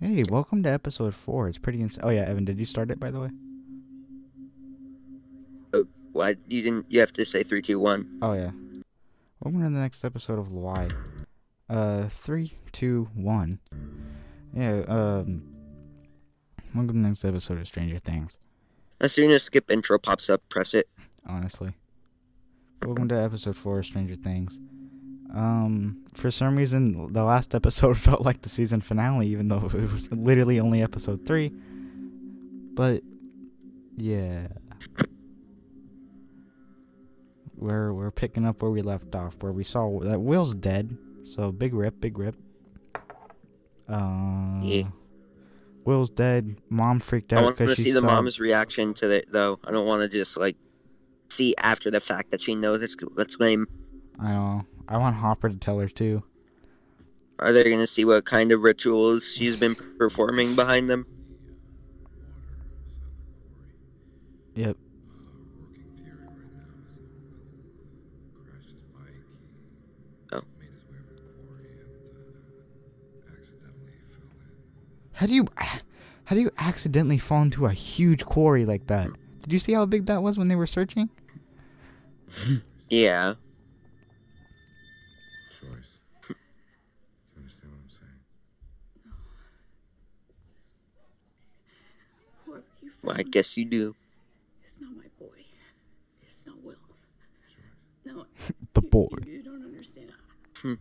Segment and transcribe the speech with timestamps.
[0.00, 1.48] Hey, welcome to episode four.
[1.48, 3.30] It's pretty ins- Oh yeah, Evan, did you start it by the way?
[5.72, 6.86] Oh why you didn't?
[6.88, 8.18] You have to say three, two, one.
[8.22, 8.50] Oh yeah.
[9.40, 10.88] Welcome to the next episode of Why.
[11.68, 13.58] Uh, three, two, one.
[14.54, 14.82] Yeah.
[14.88, 15.42] Um.
[16.74, 18.38] Welcome to the next episode of Stranger Things.
[19.00, 20.88] As soon as skip intro pops up, press it.
[21.26, 21.72] Honestly.
[22.82, 24.58] Welcome to episode four of Stranger Things.
[25.36, 29.92] Um, for some reason, the last episode felt like the season finale, even though it
[29.92, 31.52] was literally only episode three.
[32.72, 33.02] But
[33.96, 34.48] yeah,
[37.54, 40.96] we're we're picking up where we left off, where we saw that Will's dead.
[41.24, 42.36] So big rip, big rip.
[43.88, 44.84] Uh, Yeah.
[45.84, 46.56] Will's dead.
[46.68, 47.38] Mom freaked out.
[47.38, 48.06] I want to see the saw.
[48.06, 49.60] mom's reaction to it, though.
[49.64, 50.56] I don't want to just like
[51.28, 53.66] see after the fact that she knows it's it's lame.
[54.18, 54.64] I know.
[54.88, 56.22] I want Hopper to tell her too.
[57.38, 61.06] Are they gonna see what kind of rituals she's been performing behind them?
[64.54, 64.76] Yep.
[70.32, 70.40] Oh.
[75.12, 75.46] How do you
[76.24, 79.10] how do you accidentally fall into a huge quarry like that?
[79.42, 81.08] Did you see how big that was when they were searching?
[82.88, 83.34] Yeah.
[85.60, 85.98] Choice.
[86.28, 86.36] you
[87.36, 88.20] understand what I'm saying?
[92.44, 93.94] Whoever you Well, I guess you do.
[94.64, 95.44] It's not my boy.
[96.22, 96.74] It's not Will.
[98.04, 98.26] No,
[98.74, 99.08] The you- boy.
[99.26, 100.12] You, you don't understand.
[100.62, 100.74] Hmm.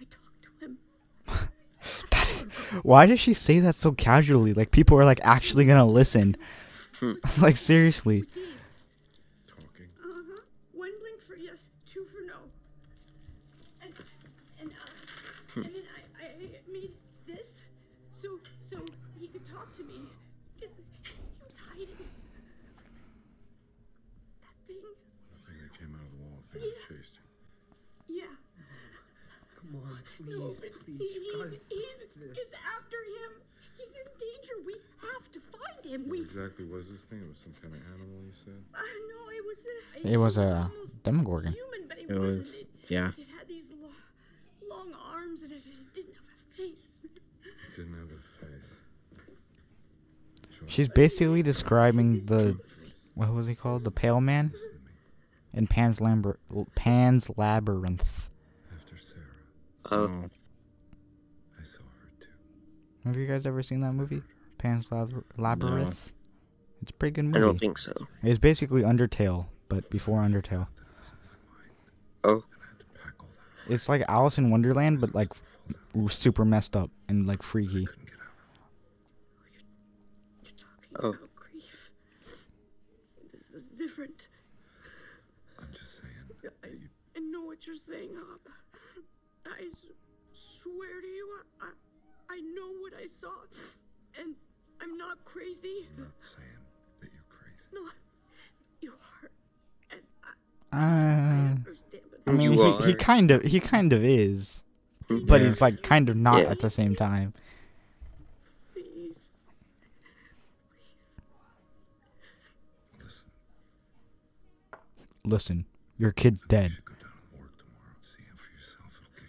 [0.00, 0.78] I talked to him.
[2.82, 4.52] Why does she say that so casually?
[4.54, 6.36] Like people are like actually gonna listen.
[7.00, 7.12] Hmm.
[7.40, 8.22] like seriously.
[8.22, 8.82] Please.
[9.46, 9.88] Talking.
[10.02, 10.36] Uh-huh.
[10.72, 12.34] One blink for yes, two for no.
[13.82, 13.92] And
[14.60, 15.82] and uh, and then
[16.20, 16.28] I, I
[16.72, 16.92] made
[17.26, 17.46] this
[18.12, 18.78] so so
[19.18, 20.00] he could talk to me
[20.54, 20.82] because he
[21.44, 21.88] was hiding.
[24.42, 24.76] That thing.
[24.80, 27.14] The thing that came out of the wall, the thing that chased
[28.08, 28.20] you.
[28.22, 28.34] Yeah.
[29.60, 32.38] Come on, No, please, but please, he, you've got to he's, stop he's, this.
[32.38, 33.30] it's after him.
[33.78, 34.54] He's in danger.
[34.66, 36.02] We have to find him.
[36.08, 36.20] What We.
[36.22, 37.20] exactly was this thing?
[37.20, 38.60] It was some kind of animal, you said?
[38.74, 40.12] Uh, no, it was a.
[40.12, 41.52] It was a almost Demogorgon.
[41.52, 42.58] Human, but it, It wasn't.
[42.60, 43.10] It, yeah.
[43.18, 46.86] it had these lo- long arms and it, it didn't have a face.
[47.04, 48.70] It didn't have a face.
[50.60, 50.70] Choice.
[50.70, 52.56] She's basically describing the
[53.14, 53.82] what was he called?
[53.84, 54.90] The Pale Man Listen to me.
[55.54, 56.36] in Pan's Lambir-
[56.76, 58.28] Pan's Labyrinth.
[59.86, 60.30] After Oh, Oh,
[61.60, 62.26] I saw her too.
[63.08, 64.22] Have you guys ever seen that movie?
[64.58, 66.12] Pan's Lab- Labyrinth.
[66.82, 67.38] It's a pretty good movie.
[67.38, 67.92] I don't think so.
[68.22, 70.66] It's basically Undertale, but before Undertale.
[72.24, 73.26] Oh, And I had to pack all
[73.66, 73.72] that.
[73.72, 75.28] It's like Alice in Wonderland, but like
[76.08, 77.84] super messed up and like freaky.
[77.86, 78.20] Couldn't get out.
[81.02, 81.04] Oh.
[81.04, 81.26] You're talking Oh.
[81.34, 81.90] grief.
[83.32, 84.28] This is different.
[85.58, 86.52] I'm just saying.
[86.64, 86.68] I,
[87.16, 88.40] I know what you're saying, Hop.
[89.46, 89.86] I s-
[90.32, 91.28] swear to you,
[91.60, 91.68] I,
[92.30, 93.28] I know what I saw,
[94.20, 94.34] and
[94.80, 95.86] I'm not crazy.
[95.96, 96.48] I'm not saying
[97.00, 97.64] that you're crazy.
[97.72, 97.80] No,
[98.80, 99.30] you are,
[99.90, 100.00] and
[100.72, 102.02] I, Uh, I understand.
[102.10, 104.62] But I mean, You he, he kind of he kind of is,
[105.08, 105.48] but Yeah.
[105.48, 106.50] he's like kind of not Yeah.
[106.50, 107.34] at the same time.
[108.72, 109.18] please,
[113.02, 113.26] Listen,
[115.24, 115.64] Listen,
[115.98, 116.72] your kid's dead.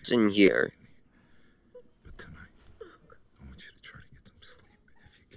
[0.10, 0.50] If you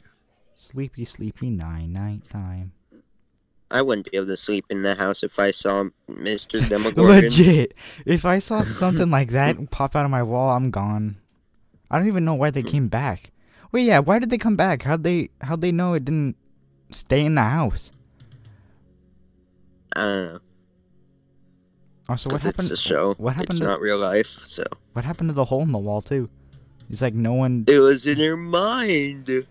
[0.00, 0.10] can.
[0.56, 2.72] Sleepy, sleepy, night, night time.
[3.70, 6.58] I wouldn't be able to sleep in the house if I saw Mr.
[6.68, 7.24] Demogorgon.
[7.24, 7.74] Legit.
[8.06, 11.18] If I saw something like that pop out of my wall, I'm gone.
[11.90, 13.32] I don't even know why they came back.
[13.72, 14.82] Wait, yeah, why did they come back?
[14.82, 16.36] How'd they how'd they know it didn't
[16.90, 17.90] stay in the house?
[19.96, 20.40] I don't know.
[22.08, 22.70] Also, what 'Cause happened?
[22.70, 23.14] it's a show.
[23.18, 23.50] What happened?
[23.50, 24.64] It's to, not real life, so.
[24.94, 26.28] What happened to the hole in the wall too?
[26.90, 27.64] It's like no one.
[27.68, 29.46] It was in her mind.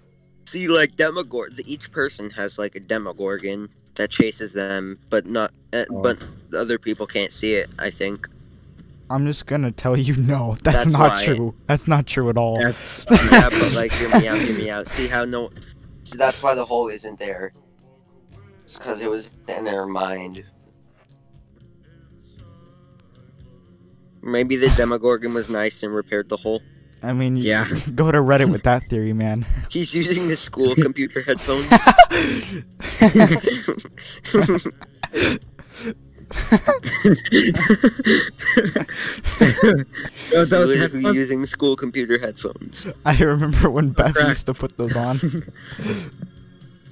[0.46, 5.86] See, like Demogorgons, each person has like a Demogorgon that chases them, but not, uh,
[5.92, 6.02] Oh.
[6.02, 6.24] but
[6.58, 7.70] other people can't see it.
[7.78, 8.28] I think.
[9.10, 10.58] I'm just gonna tell you no.
[10.64, 11.54] That's, That's not why- true.
[11.68, 12.58] That's not true at all.
[12.60, 14.90] that's yeah, but like, hear me out, hear me out.
[14.90, 15.52] See how no.
[16.04, 17.54] See, that's why the hole isn't there.
[18.64, 20.44] It's because it was in her mind.
[24.22, 26.62] Maybe the Demogorgon was nice and repaired the hole.
[27.04, 27.68] I mean, Yeah.
[27.96, 29.46] Go to Reddit with that theory, man.
[29.70, 31.68] He's using the school computer headphones.
[40.32, 42.86] Yo, So those headphones- using school computer headphones.
[43.06, 44.30] I remember when Beth correct.
[44.30, 45.18] used to put those on.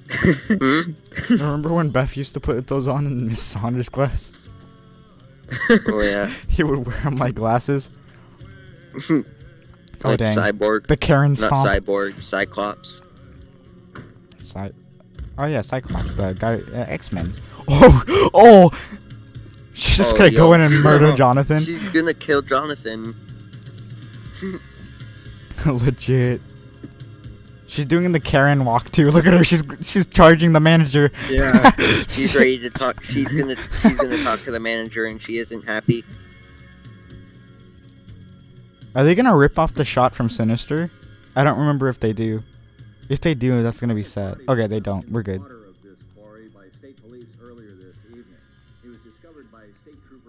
[0.07, 0.81] Hmm?
[1.29, 4.31] remember when Beth used to put those on in Miss Saunders' class?
[5.87, 6.27] Oh yeah.
[6.47, 7.89] He would wear my glasses.
[10.03, 10.37] Oh like dang.
[10.37, 10.85] cyborg.
[10.87, 11.67] the Karen Not stomp.
[11.67, 13.01] cyborg, cyclops.
[14.43, 14.71] Cy-
[15.39, 17.33] oh yeah, Cyclops, the guy, uh, X Men.
[17.67, 18.71] Oh, oh!
[19.73, 21.59] She's just Oh, gonna go in and murder Jonathan.
[21.59, 23.15] She's gonna kill Jonathan.
[25.65, 26.41] Legit.
[27.75, 29.11] She's doing the Karen walk too.
[29.11, 29.43] Look at her.
[29.43, 31.11] She's she's charging the manager.
[31.29, 31.71] Yeah.
[32.09, 33.03] She's ready to talk.
[33.03, 36.05] She's gonna she's gonna talk to the manager, and she isn't happy.
[38.95, 40.89] Are they gonna rip off the shot from Sinister?
[41.35, 42.43] I don't remember if they do.
[43.09, 44.37] If they do, that's gonna be sad.
[44.47, 45.11] Okay, they don't.
[45.11, 45.41] We're good.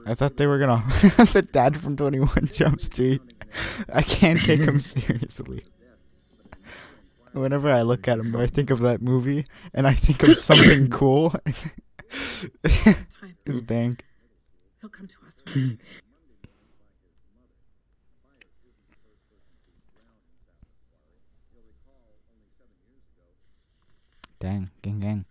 [0.04, 0.84] I thought they were gonna
[1.32, 3.22] the dad from Twenty One Jump Street.
[3.93, 5.62] I can't take him seriously.
[7.37, 9.44] Whenever I look at him, I think of that movie,
[9.75, 11.31] and I think of something cool.
[11.31, 12.97] Time.
[13.44, 14.05] it's dank.
[14.81, 15.77] He'll come to us.
[24.39, 25.25] Dang, gang, gang.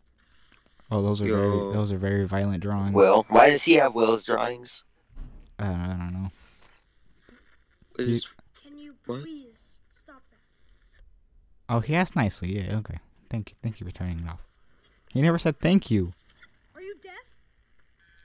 [0.92, 1.36] Oh, those are Yo.
[1.36, 2.94] very those are very violent drawings.
[2.96, 4.84] Will, why does he have Will's drawings?
[5.60, 6.32] I don't, I don't know.
[7.98, 8.28] Is-
[8.64, 9.24] Can you What?
[11.68, 11.74] Please stop that?
[11.76, 12.58] Oh, he asked nicely.
[12.58, 13.00] Yeah, okay.
[13.30, 13.56] Thank you.
[13.64, 14.42] Thank you for turning it off.
[15.12, 16.14] He never said thank you.
[16.76, 17.14] Are you deaf?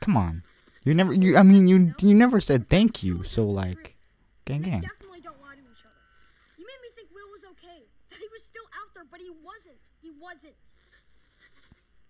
[0.01, 0.43] Come on.
[0.85, 1.13] You never.
[1.13, 1.37] You.
[1.37, 1.95] I mean, you.
[2.01, 3.23] You never said thank you.
[3.25, 3.97] So like,
[4.45, 4.81] gang, They gang.
[4.81, 5.95] definitely don't lie to each other.
[6.59, 7.85] You made me think Will was okay.
[8.11, 9.77] That he was still out there, but he wasn't.
[10.03, 10.55] He wasn't.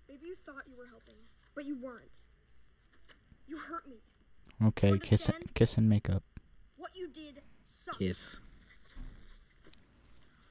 [0.08, 1.16] Maybe you thought you were helping,
[1.54, 2.22] but you weren't.
[3.46, 3.96] You hurt me.
[4.68, 5.54] Okay, kiss, Understand?
[5.54, 6.22] kiss and make up.
[6.76, 7.96] What you did sucks.
[7.98, 8.40] Kiss.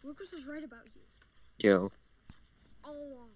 [0.03, 1.01] Lucas is right about you
[1.69, 1.91] Yo,
[2.85, 3.29] all along.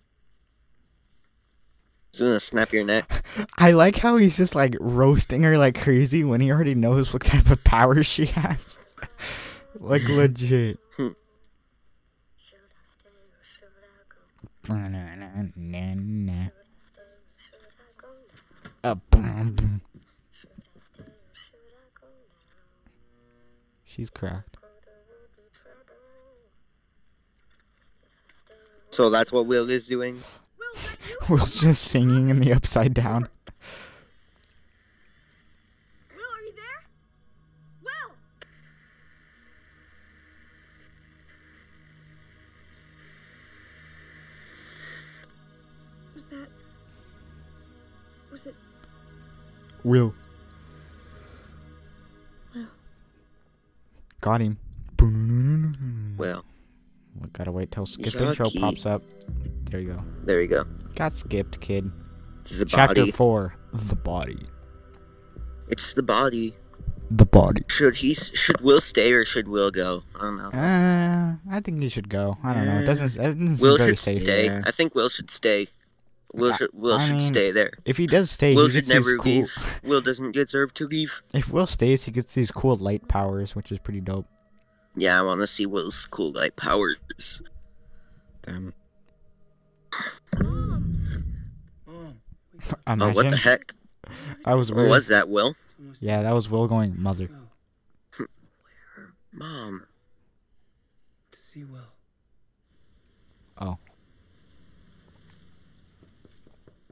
[2.12, 3.26] he's gonna snap your neck.
[3.58, 7.24] I like how he's just like roasting her like crazy when he already knows what
[7.24, 8.78] type of powers she has.
[9.80, 10.80] like legit.
[18.84, 19.82] Boom, boom.
[23.86, 24.53] She's cracked.
[28.94, 30.22] So that's what Will is doing.
[31.30, 33.28] Will's just singing in the upside down.
[57.86, 59.04] Gotta wait till skip intro pops up.
[59.70, 60.04] There you go.
[60.26, 60.64] there you go.
[60.96, 61.92] Got skipped, kid.
[62.58, 63.12] The Chapter body.
[63.12, 63.56] four.
[63.74, 64.46] The body.
[65.70, 66.56] It's the body.
[67.10, 67.64] The body.
[67.68, 68.14] Should he?
[68.14, 70.04] Should Will stay or should Will go?
[70.16, 70.50] I don't know.
[70.50, 72.38] Uh, I think he should go.
[72.44, 72.80] I don't know.
[72.80, 73.16] It doesn't.
[73.16, 74.18] It doesn't Will should safe.
[74.24, 74.46] stay.
[74.46, 74.62] Yeah.
[74.66, 75.68] I think Will should stay.
[76.34, 77.72] Will I- should Will I should mean, stay there.
[77.86, 79.32] If he does stay, Will he should gets these never cool.
[79.32, 79.80] leave.
[79.84, 81.22] Will doesn't deserve to leave.
[81.34, 84.26] If Will stays, he gets these cool light powers, which is pretty dope.
[84.96, 86.98] Yeah, I want to see Will's cool light powers.
[88.44, 88.74] Damn.
[90.40, 91.24] Mom!
[91.88, 92.14] Oh,
[92.88, 93.02] Imagine.
[93.02, 93.74] Oh, what the heck?
[94.46, 94.90] I was What weird.
[94.90, 95.56] was that, Will?
[96.00, 97.30] Yeah, that was Will going mother.
[99.32, 99.86] Mom.
[101.32, 101.88] to see Will.
[103.58, 103.78] Oh,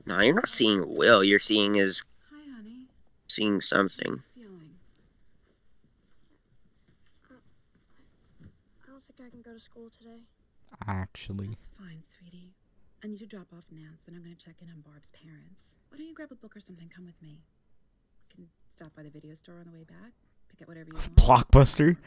[0.06, 1.24] No, you're not seeing Will.
[1.24, 2.88] You're seeing his Hi, honey.
[3.28, 4.24] seeing something.
[8.84, 10.22] I don't think I can go to school today.
[10.88, 12.52] Actually, That's fine, sweetie.
[13.04, 15.64] I need to drop off Nance, and I'm going to check in on Barb's parents.
[15.90, 16.90] Why don't you grab a book or something?
[16.96, 17.40] Come with me.
[18.30, 20.14] We can stop by the video store on the way back.
[20.50, 21.16] Pick up whatever you want.
[21.16, 21.98] Blockbuster.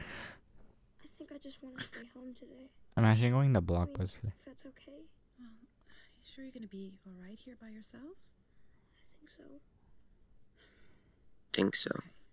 [1.03, 2.71] I think I just want to stay home today.
[2.97, 4.31] Imagine going to Wait, Blockbuster.
[4.31, 5.03] If that's okay,
[5.39, 8.03] Well, you sure you're going to be all right here by yourself?
[8.05, 9.43] I think so.
[11.53, 11.91] Think so.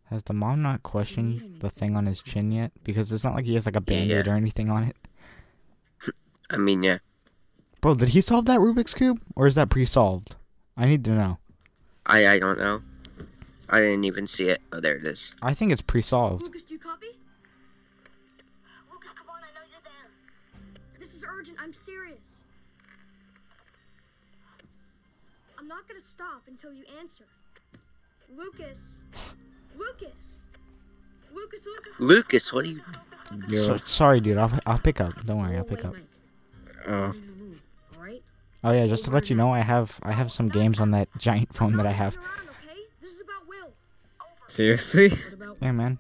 [0.10, 2.72] Has the mom not questioned the thing on his chin yet?
[2.84, 4.32] Because it's not like he has like a Yeah, band-aid yeah.
[4.34, 4.96] or anything on it.
[6.52, 6.98] I mean, yeah.
[7.80, 9.22] Bro, did he solve that Rubik's Cube?
[9.36, 10.36] Or is that pre-solved?
[10.78, 11.38] I need to know.
[12.06, 12.82] I I don't know.
[13.70, 14.62] I didn't even see it.
[14.74, 15.34] Oh, there it is.
[15.42, 16.44] I think it's pre-solved.
[16.44, 17.08] Lucas, do you copy?
[18.92, 21.00] Lucas, come on, I know you're there.
[21.00, 21.58] This is urgent.
[21.62, 22.44] I'm serious.
[25.58, 27.26] I'm not gonna stop until you answer.
[28.36, 29.04] Lucas.
[29.78, 30.44] Lucas.
[31.34, 31.94] Lucas, Lucas.
[32.00, 32.82] Lucas, what are you?
[33.50, 34.38] So, sorry, dude.
[34.38, 35.26] I'll I'll pick up.
[35.26, 35.96] Don't worry, I'll pick up.
[36.88, 37.14] Oh.
[38.64, 41.10] Oh yeah, just to let you know, I have I have some games on that
[41.18, 42.16] giant phone that I have.
[42.16, 42.80] Around, okay?
[43.02, 43.74] This is about Will.
[44.48, 45.12] Seriously?
[45.60, 45.98] Yeah, man.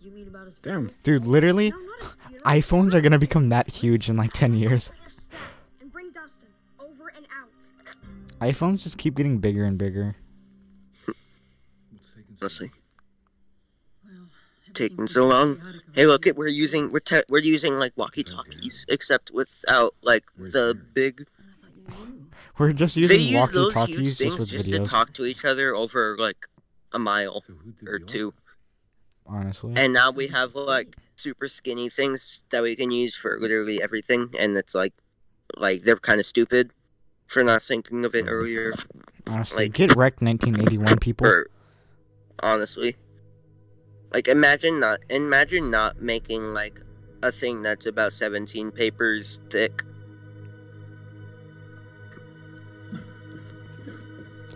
[0.00, 0.90] you mean about his Damn.
[1.02, 2.46] Dude, literally, No, not his funeral.
[2.62, 4.88] iPhones are gonna become that huge in like 10 years.
[4.88, 5.38] Put your step
[5.82, 7.50] And bring Dustin over and out.
[8.40, 10.16] iPhones just keep getting bigger and bigger.
[11.04, 12.79] What's taking so Honestly, Well,
[14.74, 15.60] taking so long.
[15.92, 16.30] Hey, look here.
[16.32, 16.36] it.
[16.36, 20.86] We're using we're te- we're using like walkie-talkies, except without like Where's the Karen?
[20.94, 21.26] big.
[21.28, 21.60] I
[21.90, 22.26] thought you knew.
[22.58, 25.24] We're just They using use those walkie-talkies huge just things with just to talk to
[25.24, 26.46] each other over like
[26.92, 27.54] a mile So
[27.86, 28.34] or two.
[29.26, 29.74] Honestly.
[29.76, 34.30] And now we have like super skinny things that we can use for literally everything,
[34.38, 34.92] and it's like,
[35.56, 36.72] like they're kind of stupid
[37.26, 38.74] for not thinking of it earlier.
[39.28, 41.26] Honestly, like- get wrecked 1981 people.
[41.28, 41.48] Or
[42.42, 42.96] honestly,
[44.12, 46.80] like imagine not imagine not making like
[47.22, 49.82] a thing that's about seventeen papers thick.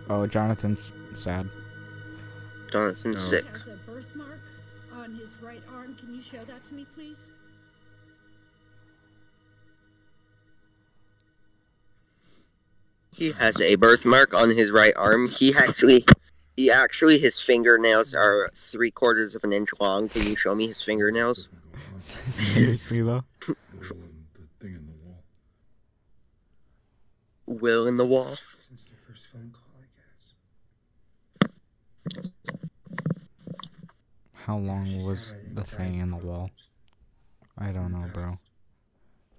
[0.09, 1.49] Oh, Jonathan's sad.
[2.71, 3.37] Jonathan's No.
[3.39, 3.45] sick.
[3.57, 4.39] Has a birthmark
[4.93, 5.95] on his right arm.
[5.95, 7.31] Can you show that to me, please?
[13.11, 15.29] He has a birthmark on his right arm.
[15.29, 16.05] He actually,
[16.55, 18.21] he actually, his fingernails mm-hmm.
[18.21, 20.09] are three quarters of an inch long.
[20.09, 21.49] Can you show me his fingernails?
[21.99, 23.23] Seriously though.
[23.47, 23.55] Will
[24.33, 25.23] the thing in the wall.
[27.45, 28.37] Will in the wall.
[28.67, 29.85] Since the first phone call, I
[31.41, 31.51] guess.
[34.33, 36.51] How long was the thing in the wall?
[37.57, 38.37] I don't know, bro.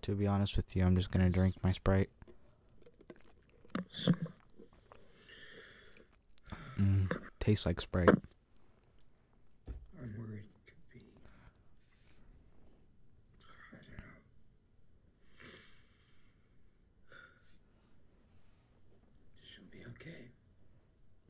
[0.03, 2.11] To be honest with you, I'm just gonna drink my Sprite.
[6.81, 8.09] Mm, tastes like Sprite.
[8.09, 8.15] I'm
[10.19, 11.01] worried it could be.
[13.41, 13.45] I
[13.77, 14.03] don't know.
[19.43, 20.31] She'll be okay.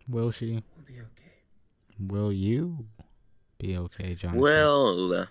[0.09, 0.63] Will she?
[0.77, 1.33] We'll be okay.
[2.13, 2.87] Will you
[3.59, 4.35] be okay, John?
[4.37, 5.27] Will.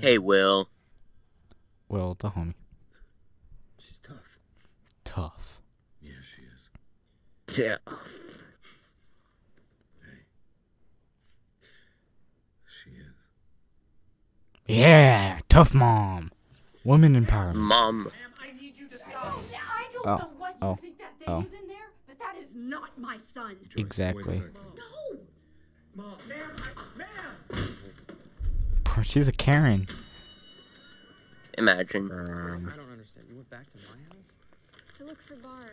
[0.00, 0.68] Hey, Will.
[1.88, 2.54] Will, the homie.
[3.78, 4.38] she's tough.
[5.04, 5.60] Tough.
[6.00, 6.68] Yeah, she is.
[7.58, 7.76] Yeah.
[12.66, 13.14] She is.
[14.66, 16.30] Yeah, tough mom.
[16.84, 17.56] Woman empowerment.
[17.56, 18.10] Mom.
[18.40, 21.40] I don't Oh, know what oh, you think that thing oh.
[21.40, 23.56] is in there, but that is not my son.
[23.68, 24.40] Joyce, Exactly.
[24.40, 24.54] Wait a second.
[25.96, 26.04] No.
[26.04, 26.18] Mom.
[28.84, 29.86] Bro, she's a Karen.
[31.56, 32.10] Imagine.
[32.10, 33.26] Um, I don't understand.
[33.28, 34.32] You went back to my house?
[34.98, 35.70] To look for Barb.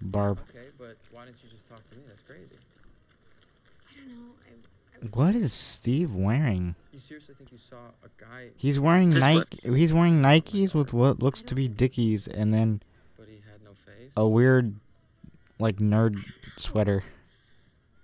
[0.00, 0.38] Barb.
[0.50, 2.02] Okay, but why didn't you just talk to me?
[2.08, 2.56] That's crazy.
[3.90, 4.34] I don't know.
[4.46, 4.64] I, I was
[5.12, 6.74] What is Steve wearing?
[6.92, 9.76] You seriously think you saw a guy, He's wearing This what- Nike.
[9.78, 12.82] He's wearing Nikes with what looks to be Dickies, and then
[13.16, 14.12] but he had no face?
[14.16, 14.74] a weird,
[15.58, 16.16] like nerd
[16.56, 17.04] sweater.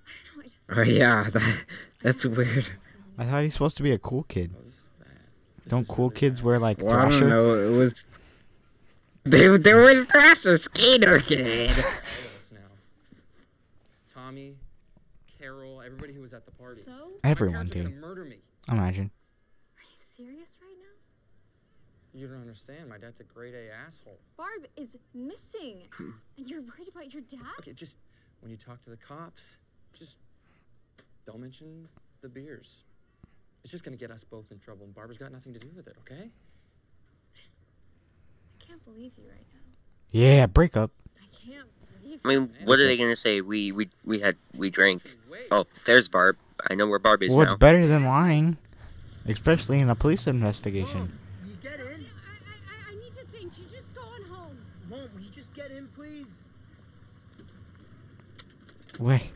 [0.07, 0.41] I don't know.
[0.41, 0.59] I just.
[0.71, 1.65] oh yeah, that,
[2.03, 2.67] that's weird.
[3.19, 4.53] I thought he's supposed to be a cool kid.
[4.55, 5.09] That was bad.
[5.65, 6.47] This Don't cool really kids bad.
[6.47, 7.55] wear like Well, I don't know.
[7.55, 8.07] It was.
[9.25, 11.71] They they were Thrasher skater kid.
[11.71, 12.59] All of us now.
[14.13, 14.64] Tommy, Carol,
[15.85, 16.83] everybody who was at the party.
[16.85, 17.11] So?
[17.23, 18.01] Everyone, parents gonna dude.
[18.01, 18.39] murder me.
[18.71, 19.11] Imagine.
[19.77, 22.19] Are you serious right now?
[22.21, 22.89] You don't understand.
[22.89, 24.19] My dad's a grade A asshole.
[24.37, 25.83] Barb is missing.
[26.39, 27.41] and you're worried about your dad?
[27.61, 27.97] Okay, just
[28.41, 29.59] when you talk to the cops,
[29.99, 30.17] just
[31.27, 31.89] don't mention
[32.21, 32.85] the beers.
[33.63, 35.87] It's just gonna get us both in trouble, and Barbara's got nothing to do with
[35.87, 36.31] it, okay?
[37.35, 39.61] I can't believe you right now.
[40.11, 40.91] Yeah, break up.
[41.17, 41.84] I can't believe
[42.25, 43.41] I mean, what are they gonna say?
[43.41, 45.17] We we we had we drank.
[45.51, 46.37] Oh, there's Barb.
[46.71, 47.57] I know where Barb is What's now.
[47.57, 48.57] better than lying?
[49.29, 51.19] Especially in a police investigation.
[51.47, 51.87] You get in?
[51.87, 53.53] I, I, I, I need to think.
[53.59, 54.57] You're just going home.
[54.89, 56.45] Mom, will you just get in, please?
[58.99, 59.31] Wait.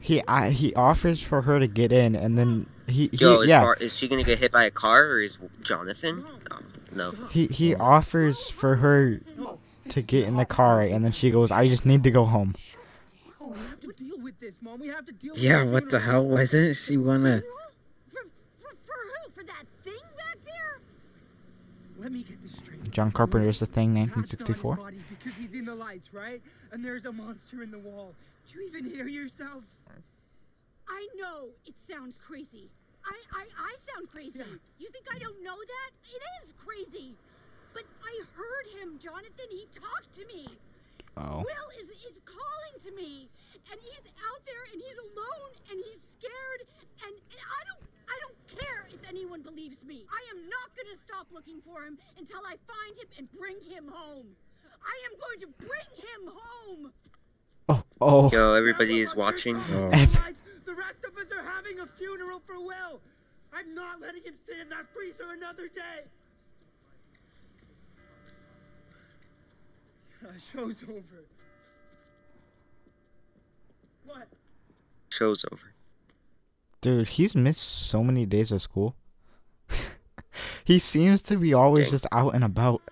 [0.00, 3.48] He I, he offers for her to get in, and then he, he Yo, is,
[3.48, 6.24] yeah Bar- is she gonna get hit by a car or is Jonathan?
[6.50, 6.58] Oh,
[6.94, 7.10] no.
[7.30, 9.20] he he offers for her
[9.90, 12.54] to get in the car, and then she goes, "I just need to go home."
[13.40, 14.80] Oh, we have to deal with this, Mom.
[14.80, 16.26] We have to deal Yeah, what the hell?
[16.26, 17.42] Wasn't she wanna?
[18.10, 18.18] For,
[18.60, 19.30] for, for who?
[19.32, 20.80] For that thing back there?
[21.98, 22.90] Let me get this straight.
[22.90, 24.92] John Carpenter's The Thing, Hacked on his 1964.
[25.10, 26.40] because he's in the lights, right?
[26.72, 28.14] And there's a monster in the wall.
[28.50, 29.62] Do you even hear yourself?
[30.88, 32.70] I know it sounds crazy.
[33.04, 34.40] I, I, I sound crazy.
[34.78, 35.90] You think I don't know that?
[36.14, 37.14] It is crazy.
[37.76, 39.52] But I heard him, Jonathan.
[39.52, 40.48] He talked to me.
[41.20, 43.28] Oh, Will is, is calling to me.
[43.70, 46.60] and he's out there and he's alone and he's scared
[47.04, 50.06] and, and I don't I don't care if anyone believes me.
[50.08, 53.92] I am not gonna stop looking for him until I find him and bring him
[53.92, 54.32] home.
[54.80, 56.92] I am going to bring him home.
[57.68, 58.30] Oh, oh.
[58.30, 59.56] Yo, everybody is watching.
[59.56, 59.90] Oh.
[59.90, 63.00] The rest of us are having a funeral for Will.
[63.52, 66.06] I'm not letting him sit in that freezer another day.
[70.26, 71.24] Uh, show's over.
[74.04, 74.28] What?
[75.10, 75.72] Show's over.
[76.80, 78.94] Dude, he's missed so many days of school.
[80.64, 81.90] he seems to be always Dang.
[81.92, 82.82] just out and about.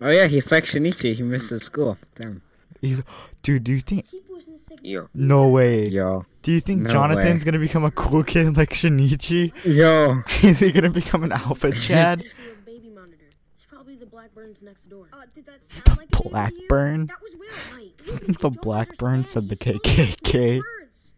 [0.00, 1.14] Oh yeah, he's like Shinichi.
[1.14, 1.98] He misses school.
[2.14, 2.42] Damn.
[2.80, 3.02] He's,
[3.42, 3.64] dude.
[3.64, 4.08] Do you think?
[4.10, 4.90] Keep losing his signal.
[4.90, 5.06] Yo.
[5.14, 5.86] No way.
[5.88, 6.24] Yo.
[6.42, 7.50] Do you think No Jonathan's way.
[7.50, 9.52] gonna become a cool kid like Shinichi?
[9.64, 10.22] Yo.
[10.48, 12.22] Is he gonna become an alpha Chad?
[12.22, 13.26] to a baby monitor.
[13.56, 15.06] It's probably the Blackburns next door.
[15.14, 16.30] Uh, did that sound The like a baby to you?
[16.68, 17.06] Blackburn?
[17.06, 17.48] That was Will.
[17.74, 20.32] Mike, the Blackburn said the He slowly gets KKK.
[20.34, 21.12] weird words.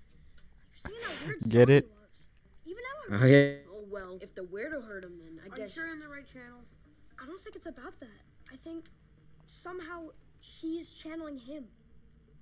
[0.71, 1.91] You're saying how weird Get it?
[1.91, 2.27] was.
[2.65, 3.23] Even Ella.
[3.23, 3.55] Oh yeah.
[3.73, 5.75] oh well, if the weirdo heard him, then I Are you guess.
[5.75, 6.61] sure you're on the right channel?
[7.21, 8.09] I don't think it's about that.
[8.53, 8.85] I think
[9.47, 11.65] somehow she's channeling him.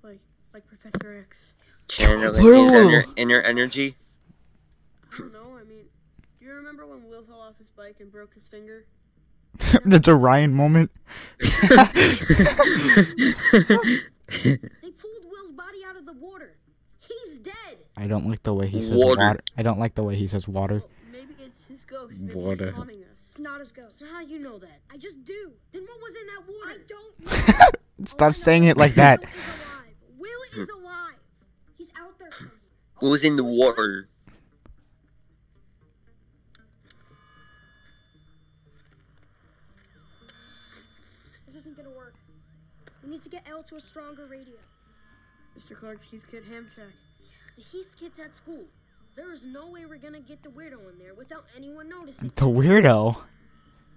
[0.02, 0.20] Like,
[0.52, 1.38] like Professor X.
[1.88, 2.64] Channeling Blue.
[2.64, 3.96] his inner, inner energy.
[5.12, 5.56] I don't know.
[5.58, 5.84] I mean,
[6.38, 8.84] do you remember when Will fell off his bike and broke his finger?
[9.84, 10.90] That's a Ryan moment.
[11.40, 11.46] They
[14.92, 16.56] pulled Will's body out of the water.
[17.00, 17.54] He's dead.
[17.96, 19.20] I don't like the way he says Water.
[19.20, 19.40] water.
[19.58, 20.82] I don't like the way he says water.
[20.84, 22.74] Oh, maybe it's his ghost that Water.
[22.76, 22.86] Us.
[23.28, 24.02] It's not his ghost.
[24.12, 24.80] How you know that?
[24.90, 25.52] I just do.
[25.72, 26.70] Then what was in that water?
[26.70, 27.20] I don't
[27.58, 27.64] know.
[27.64, 27.70] All
[28.02, 29.20] I Stop know saying it like that.
[29.20, 30.54] Will is alive.
[30.54, 31.14] Will is alive.
[31.76, 32.30] He's out there.
[33.00, 34.08] What was in the water?
[43.20, 44.54] Need to get Elle to a stronger radio.
[45.58, 45.78] Mr.
[45.78, 46.86] Clarke's Heath Kit ham shack.
[47.54, 48.64] The Heathkit's at school.
[49.14, 52.28] There is no way we're gonna get the weirdo in there without anyone noticing.
[52.34, 53.16] The weirdo.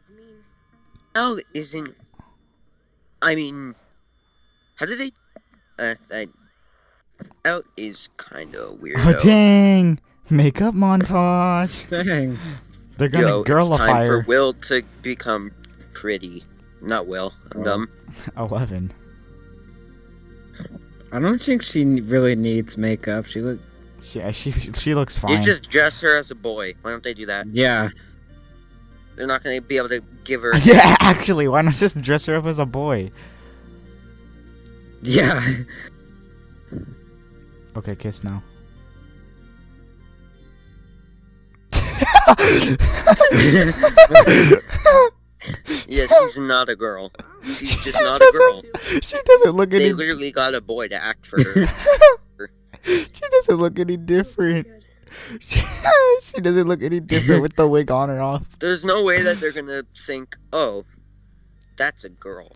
[0.09, 0.35] I mean,
[1.15, 1.95] Oh, isn't.
[3.21, 3.75] I mean,
[4.75, 5.11] how do they?
[5.79, 6.27] Uh, I.
[7.45, 8.97] Out is kind of weird.
[8.99, 9.99] Oh dang!
[10.29, 11.87] Makeup montage.
[12.05, 12.37] Dang.
[12.97, 14.21] They're gonna Yo, girlify it's time for.
[14.27, 15.51] Will to become
[15.93, 16.43] pretty.
[16.81, 17.31] Not Will.
[17.53, 17.63] I'm Oh.
[17.63, 17.89] dumb.
[18.37, 18.91] Eleven.
[21.13, 23.27] I don't think she really needs makeup.
[23.27, 23.61] She looks.
[24.13, 25.37] Yeah, uh, she she looks fine.
[25.37, 26.73] You just dress her as a boy.
[26.81, 27.45] Why don't they do that?
[27.47, 27.89] Yeah.
[29.15, 30.57] They're not gonna be able to give her.
[30.63, 33.11] yeah, actually, why not just dress her up as a boy?
[35.03, 35.47] Yeah.
[37.75, 38.41] Okay, kiss now.
[45.87, 47.11] Yeah, she's not a girl.
[47.43, 48.63] She's just not a girl.
[49.01, 49.93] she doesn't look They any.
[49.93, 51.67] literally got a boy to act for her.
[52.83, 54.67] she doesn't look any different.
[55.39, 58.43] she doesn't look any different with the wig on or off.
[58.59, 60.85] There's no way that they're gonna think, oh,
[61.77, 62.51] that's a girl.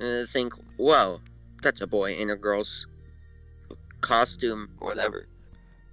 [0.00, 1.20] they think, whoa,
[1.62, 2.86] that's a boy in a girl's
[4.00, 5.26] costume, whatever.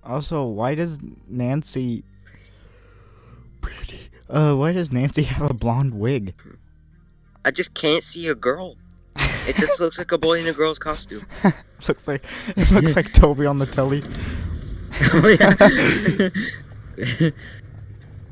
[0.03, 2.03] Also, why does Nancy?
[3.61, 4.09] Pretty.
[4.32, 6.34] Uh, why does Nancy have a blonde wig?
[7.44, 8.78] I just can't see a girl.
[9.48, 11.26] It just looks like a boy in a girl's costume.
[11.88, 12.24] looks like
[12.56, 14.04] it looks like Toby on the telly.
[15.13, 15.54] oh yeah.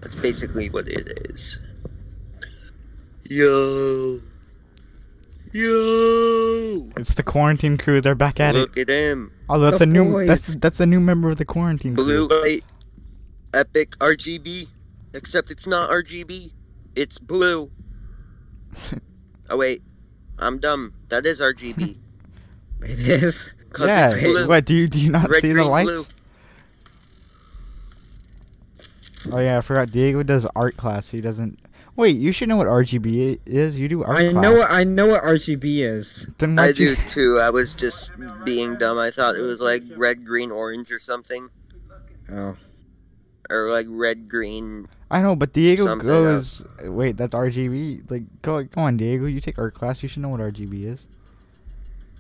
[0.02, 1.58] That's basically what it is.
[3.30, 4.22] Yo.
[5.52, 6.90] Yo.
[6.96, 8.00] It's the quarantine crew.
[8.02, 8.60] They're back at it.
[8.60, 9.32] Look at him.
[9.50, 10.12] Oh, that's The a new.
[10.12, 10.28] boys.
[10.28, 12.04] That's that's a new member of the quarantine crew.
[12.06, 12.42] Blue crew.
[12.42, 12.64] light.
[13.54, 14.68] Epic RGB.
[15.14, 16.52] Except it's not RGB.
[16.96, 17.72] It's blue.
[19.50, 19.82] oh wait.
[20.38, 20.94] I'm dumb.
[21.10, 21.98] That is RGB.
[22.84, 23.54] it is.
[23.74, 24.06] Cause Yeah.
[24.12, 24.48] it's blue.
[24.48, 25.92] What do you do you not Red, see the green, lights?
[25.92, 26.04] blue.
[29.32, 29.92] Oh yeah, I forgot.
[29.92, 31.12] Diego does art class.
[31.12, 31.60] He doesn't.
[31.96, 33.78] Wait, you should know what RGB is.
[33.78, 34.42] You do art I class.
[34.42, 34.54] know.
[34.54, 36.28] What, I know what RGB is.
[36.38, 37.40] Then I do you- too.
[37.40, 38.12] I was just
[38.46, 38.98] being dumb.
[38.98, 41.50] I thought it was like red, green, orange or something.
[42.32, 42.56] Oh.
[43.50, 44.88] Or like red, green.
[45.12, 46.64] I know, but Diego Something goes.
[46.84, 48.10] Wait, that's RGB.
[48.12, 49.26] Like, go go on, Diego.
[49.26, 50.04] You take art class.
[50.04, 51.08] You should know what RGB is.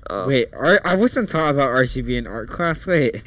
[0.10, 0.50] Uh, Wait.
[0.54, 2.88] R- I wasn't taught about RGB in art class.
[2.88, 3.22] Wait.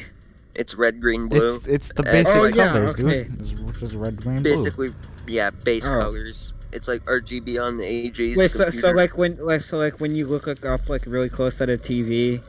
[0.55, 1.57] It's red, green, blue.
[1.57, 3.25] It's it's the basic oh, yeah, colors, okay.
[3.25, 3.40] dude.
[3.40, 4.55] It's which is red, green, blue.
[4.55, 4.94] Basically,
[5.27, 6.01] yeah, base Oh.
[6.01, 6.53] colors.
[6.72, 8.51] It's like RGB on the AJ's Wait.
[8.51, 8.88] So, computer.
[8.88, 11.70] so like when like so like when you look like, up like really close at
[11.70, 12.42] a TV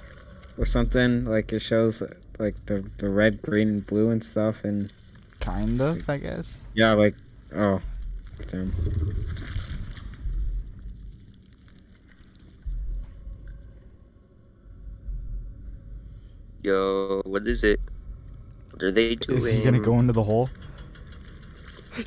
[0.58, 2.02] or something like it shows
[2.40, 4.92] like the the red, green, and blue and stuff and
[5.44, 6.58] Kind of, I guess.
[6.74, 7.16] yeah like
[7.54, 7.82] oh.
[8.48, 8.74] Damn.
[16.62, 17.82] Yo, what is it?
[18.72, 19.38] What are they doing?
[19.38, 20.50] Is he gonna go into the hole?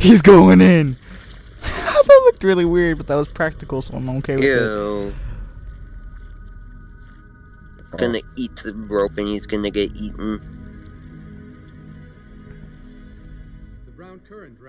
[0.00, 0.96] He's going in.
[1.60, 4.62] that looked really weird, but that was practical, so I'm okay with it.
[4.62, 5.14] Ew.
[7.98, 10.40] Gonna eat the rope and he's gonna get eaten.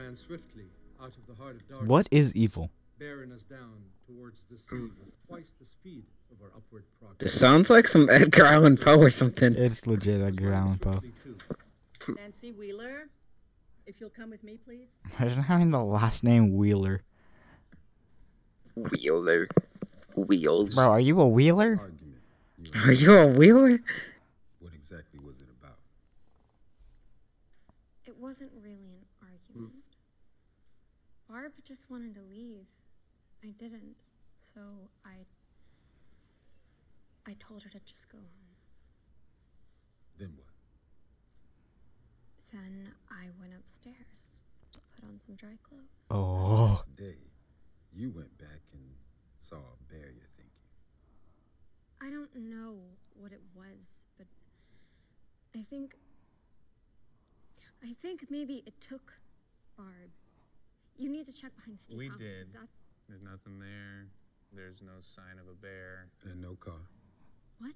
[0.08, 0.63] Ran swiftly
[1.02, 1.89] out of the heart of darkness.
[1.89, 2.72] What is evil?
[2.98, 3.74] Bearing us down
[4.08, 4.84] towards the sea hmm.
[4.84, 7.17] with twice the speed of our upward progress.
[7.20, 9.54] This sounds like some Edgar Allan Poe or something.
[9.56, 11.02] It's legit Edgar Allan Poe.
[12.15, 13.10] Nancy Wheeler,
[13.86, 14.88] if you'll come with me, please.
[15.20, 17.04] Imagine having the last name Wheeler.
[18.76, 19.50] Wheeler.
[20.15, 20.76] Wheels.
[20.76, 21.91] Bro, are you a Wheeler?
[22.76, 23.80] Are you a wheeler?
[24.60, 25.78] What exactly was it about?
[28.06, 29.74] It wasn't really an argument.
[31.38, 32.65] Barb just wanted to leave.
[33.43, 33.95] I didn't.
[34.56, 34.60] So
[35.06, 35.17] I
[37.28, 38.56] I told her to just go home.
[40.17, 40.47] Then what?
[42.52, 46.08] Then I went upstairs to put on some dry clothes.
[46.10, 46.71] Oh.
[46.71, 47.19] Next day,
[47.93, 48.82] you went back and
[49.39, 50.65] saw a bear you're thinking.
[52.02, 52.80] I don't know
[53.13, 54.26] what it was, but
[55.56, 55.93] I think
[57.84, 59.13] I think maybe it took
[59.78, 60.10] Barb.
[60.97, 62.17] You need to check behind Steve's We house.
[62.17, 62.53] because did.
[62.53, 62.67] That,
[63.07, 64.07] There's nothing there.
[64.53, 66.07] There's no sign of a bear.
[66.23, 66.73] And no car.
[67.60, 67.73] what?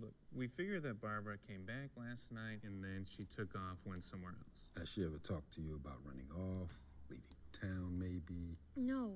[0.00, 4.04] Look, we figured that Barbara came back last night and then she took off, went
[4.04, 4.78] somewhere else.
[4.78, 6.70] Has she ever talked to you about running off,
[7.10, 7.24] leaving
[7.60, 8.56] town maybe?
[8.76, 9.14] No.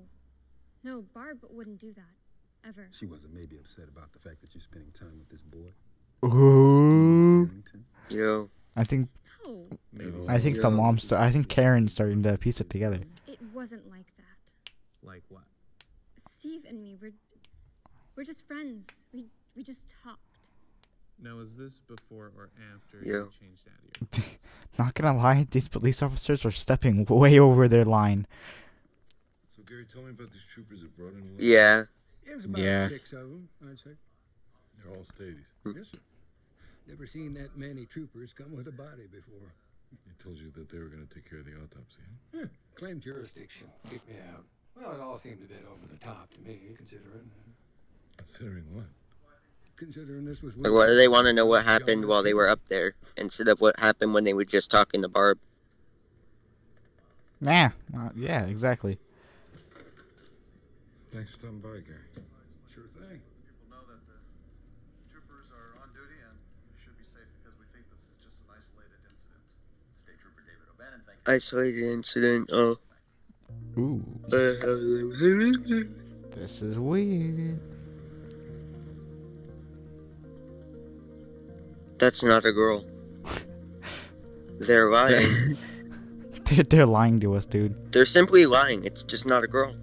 [0.83, 2.67] No, Barb wouldn't do that.
[2.67, 2.89] Ever.
[2.91, 5.69] She wasn't maybe upset about the fact that you're spending time with this boy?
[6.27, 7.49] Ooh.
[8.09, 8.49] Yo.
[8.75, 9.07] I think.
[9.47, 10.25] No.
[10.27, 10.71] I think the Yo.
[10.71, 10.97] mom.
[10.97, 12.99] St- I think Karen's starting to piece it together.
[13.65, 14.53] It wasn't like that.
[15.01, 15.41] Like what?
[16.19, 17.13] Steve and me, we're
[18.15, 18.85] we're just friends.
[19.11, 19.25] We
[19.55, 20.19] we just talked.
[21.19, 23.23] Now, is this before or after Yeah.
[23.23, 23.79] you changed out
[24.13, 24.25] of your
[24.77, 28.27] Not gonna lie, these police officers are stepping way over their line.
[29.57, 31.85] So Gary, tell me about these troopers that brought in a Yeah.
[32.23, 32.87] It was about Yeah.
[32.89, 33.95] six of them, I'd say.
[34.83, 35.45] They're all staties.
[35.75, 35.97] Yes, sir.
[36.87, 39.49] Never seen that many troopers come with a body before.
[40.05, 42.01] They told you that they were going to take care of the autopsy.
[42.33, 42.39] huh?
[42.41, 43.67] Huh, claim jurisdiction.
[43.89, 44.43] Kick me out.
[44.75, 47.31] Well, it all seemed a bit over the top to me, considering
[48.17, 48.85] Considering what?
[49.77, 50.55] considering this was.
[50.55, 53.47] Like, what do they want to know what happened while they were up there instead
[53.47, 55.37] of what happened when they were just talking to Barb?
[57.41, 57.69] Nah.
[57.95, 58.97] uh, yeah, exactly.
[61.11, 62.07] Thanks for stopping by, Gary.
[62.71, 63.19] Sure thing.
[63.47, 64.17] People know that the
[65.11, 66.35] troopers are on duty and
[66.71, 69.43] you should be safe because we think this is just an isolated incident.
[69.99, 70.64] State Trooper David O'Bannon, thank you.
[71.27, 72.49] Isolated incident.
[72.53, 72.75] Oh.
[73.77, 74.03] Ooh.
[76.35, 77.59] This is weird.
[81.97, 82.85] That's not a girl.
[84.59, 85.57] They're lying.
[86.45, 87.91] They're, they're lying to us, dude.
[87.91, 88.85] They're simply lying.
[88.85, 89.73] It's just not a girl.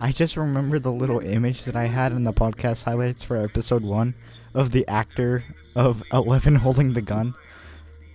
[0.00, 3.82] I just remember the little image that I had in the podcast highlights for episode
[3.82, 4.14] one
[4.54, 7.34] of the actor of Eleven holding the gun.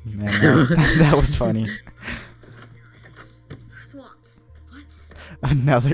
[0.06, 1.68] And that was, that was funny.
[3.84, 4.32] It's locked.
[4.70, 4.84] What?
[5.42, 5.94] Another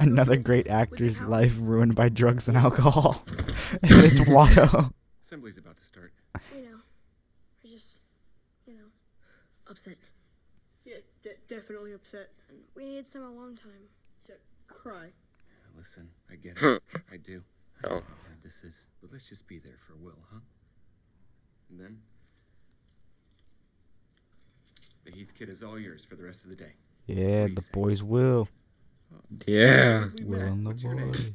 [0.00, 3.22] another great actor's life ruined by drugs and alcohol.
[3.82, 4.92] it's Watto.
[5.22, 6.12] Assembly's about to start.
[6.54, 6.76] You know,
[7.64, 8.00] we're just,
[8.66, 8.88] you know,
[9.70, 9.96] Upset.
[10.84, 12.28] Yeah, de- definitely upset.
[12.74, 13.88] we needed some a long time.
[14.26, 14.32] To
[14.68, 15.08] cry.
[15.76, 16.82] Listen, I get it.
[17.12, 17.42] I do.
[17.82, 17.90] I oh.
[17.90, 18.00] know Oh.
[18.00, 18.86] how hard this is.
[19.00, 20.38] But let's just be there for Will, huh?
[21.74, 21.98] And then.
[25.04, 26.72] The Heathkit is all yours for the rest of the day.
[27.08, 28.48] Yeah, the boys will.
[29.12, 30.06] Uh, yeah.
[30.22, 31.10] Will and the What's your name?
[31.10, 31.32] boys.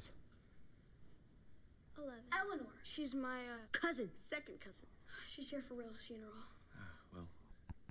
[1.98, 2.20] Eleven.
[2.32, 2.66] Eleanor.
[2.84, 4.10] She's my uh, Cousin.
[4.30, 4.88] Second cousin.
[5.30, 6.32] she's here for Will's funeral.
[6.74, 7.28] Ah, well,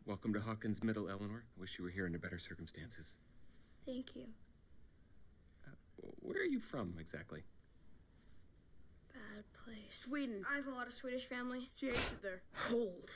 [0.06, 1.44] welcome to Hawkins Middle, Eleanor.
[1.56, 3.18] I wish you were here under better circumstances.
[3.84, 4.24] Thank you.
[5.66, 7.42] Uh, where are you from exactly?
[9.14, 9.76] Bad place.
[10.06, 10.44] Sweden.
[10.50, 11.70] I have a lot of Swedish family.
[11.76, 12.42] She hates it there.
[12.68, 13.10] Cold.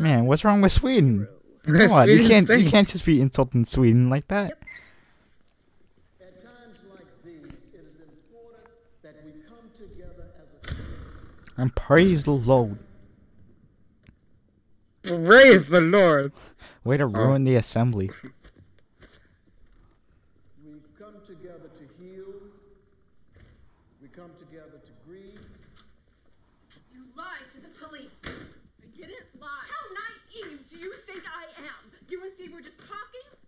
[0.00, 1.28] Man, what's wrong with Sweden?
[1.64, 4.58] Come on, you can't you can't just be insulting Sweden like that.
[6.20, 8.68] At times like these, it is important
[9.02, 10.96] that we come together as a community.
[11.56, 12.78] And praise the Lord.
[15.02, 16.32] Praise the Lord.
[16.84, 17.06] Way to oh.
[17.06, 18.10] ruin the assembly.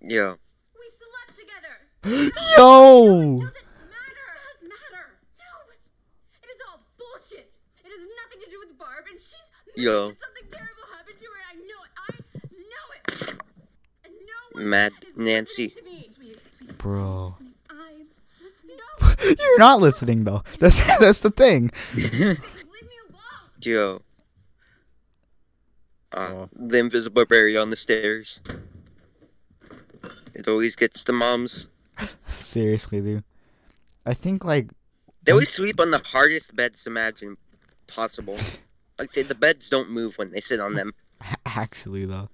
[0.07, 0.35] Yeah.
[0.79, 1.75] We slept together.
[2.57, 3.37] Yo.
[3.37, 4.29] It doesn't matter.
[4.37, 5.07] It does matter.
[5.38, 5.73] No.
[6.43, 7.51] It is all bullshit.
[7.85, 10.09] It has nothing to do with Barb, and she's Yo.
[10.09, 11.40] something terrible happened to her.
[11.51, 11.93] I know it.
[12.01, 12.11] I
[12.53, 13.40] know it.
[14.05, 15.69] And no one Nancy.
[15.69, 16.11] To me.
[16.79, 17.37] Bro.
[19.25, 20.43] You're not listening though.
[20.59, 21.71] That's that's the thing.
[23.61, 24.03] Yo.
[26.12, 28.40] Uh, the invisible barrier on the stairs.
[30.35, 31.68] It always gets the moms.
[32.29, 33.25] Seriously, dude.
[34.05, 34.70] I think like
[35.23, 37.37] They always sleep on the hardest beds imagine
[37.87, 38.38] possible.
[38.97, 40.92] Like they, the beds don't move when they sit on them.
[41.47, 42.29] actually though.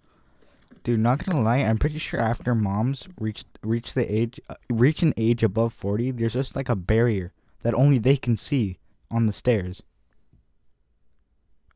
[0.82, 5.02] Dude, not gonna lie, I'm pretty sure after moms reach reach the age uh, reach
[5.02, 7.32] an age above 40, there's just like a barrier
[7.62, 8.76] that only they can see
[9.10, 9.82] on the stairs.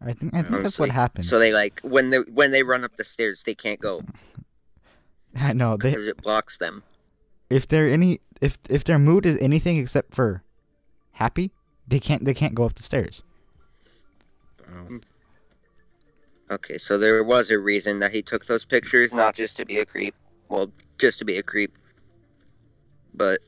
[0.03, 1.29] I think I think that's what happens.
[1.29, 4.03] So they like when they when they run up the stairs, they can't go
[5.41, 6.83] I know they because it blocks them.
[7.51, 10.43] if they're any if if their mood is anything except for
[11.13, 11.53] happy,
[11.87, 13.23] they can't they can't go up the stairs.
[14.69, 15.01] Oh.
[16.51, 19.79] Okay, so there was a reason that he took those pictures, not just to be
[19.79, 20.15] a creep.
[20.49, 21.77] Well, just to be a creep.
[23.15, 23.41] But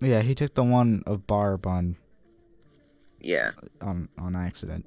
[0.00, 1.96] Yeah, he took the one of Barb on
[3.20, 4.86] yeah, on on accident.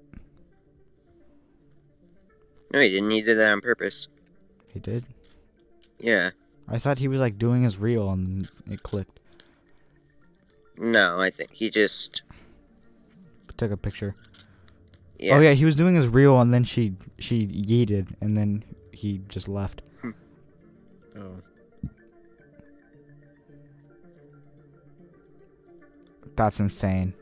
[2.73, 3.11] no, he didn't.
[3.11, 4.07] He did that on purpose.
[4.73, 5.05] He did.
[6.01, 6.31] Yeah,
[6.67, 9.19] I thought he was like doing his reel and it clicked.
[10.77, 12.23] no, I think he just
[13.57, 14.15] Took a picture.
[15.19, 15.35] yeah.
[15.37, 19.21] Oh yeah, he was doing his reel and then she she yeeted and then he
[19.29, 19.83] just left.
[20.01, 20.09] Hmm.
[21.17, 21.35] Oh.
[26.35, 27.13] That's insane.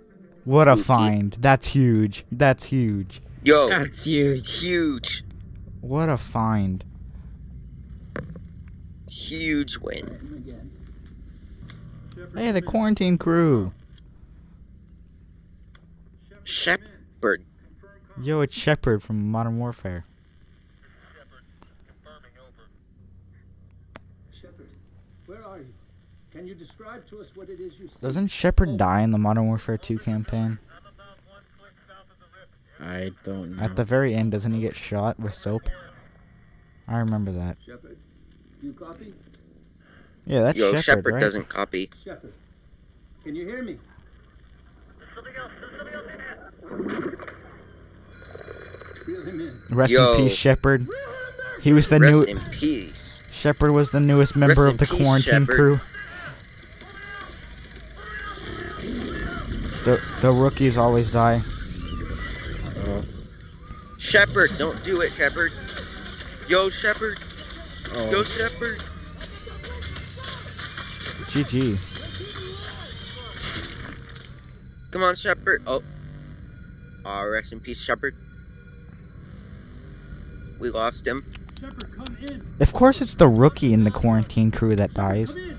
[0.45, 1.35] What a find.
[1.39, 2.25] That's huge.
[2.31, 3.21] That's huge.
[3.43, 4.59] Yo, That's huge.
[4.61, 5.23] huge,
[5.81, 6.83] What a find.
[9.09, 10.63] Huge win.
[12.35, 13.73] Hey, the quarantine crew.
[16.43, 17.45] Shepard.
[18.21, 20.05] Yo, it's Shepard from Modern Warfare.
[24.41, 24.67] Shepard,
[25.25, 25.73] where are you?
[26.31, 27.99] Can you describe to us what it is you see?
[28.01, 30.59] Doesn't Shepard die in the Modern Warfare 2 campaign?
[32.79, 33.63] I don't know.
[33.63, 35.63] At the very end, doesn't he get shot with soap?
[36.87, 37.57] I remember that.
[37.65, 37.97] Shepard,
[38.61, 39.13] you copy?
[40.25, 41.21] Yeah, that's Yo, Shepard, Shepherd right?
[41.21, 41.89] doesn't copy.
[42.03, 42.33] Shepard,
[43.23, 43.77] can you hear me?
[49.05, 49.61] Reel him in.
[49.75, 50.15] Rest Yo.
[50.15, 50.87] in peace, Shepard.
[51.61, 53.21] He was the Rest new in peace.
[53.31, 55.55] Shepard was the newest member in of the peace, quarantine Shepard.
[55.55, 55.79] crew.
[59.85, 61.41] The the rookies always die.
[63.97, 65.51] Shepherd, don't do it, Shepherd.
[66.47, 67.19] Yo, Shepherd.
[67.93, 68.11] Oh.
[68.11, 68.81] Yo, Shepherd.
[71.29, 71.77] GG.
[74.91, 75.63] Come on, Shepherd.
[75.67, 75.83] Oh.
[77.05, 78.15] Aw, rest in peace, Shepherd.
[80.59, 81.25] We lost him.
[81.59, 82.45] Shepard, come in.
[82.59, 85.35] Of course, it's the rookie in the quarantine crew that dies.
[85.35, 85.57] In.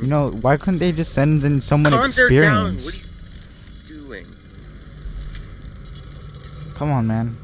[0.00, 2.74] You know, why couldn't they just send in someone Comms are down.
[2.76, 2.84] experienced?
[2.84, 2.98] What are
[3.94, 4.26] you doing?
[6.74, 7.36] Come on, man.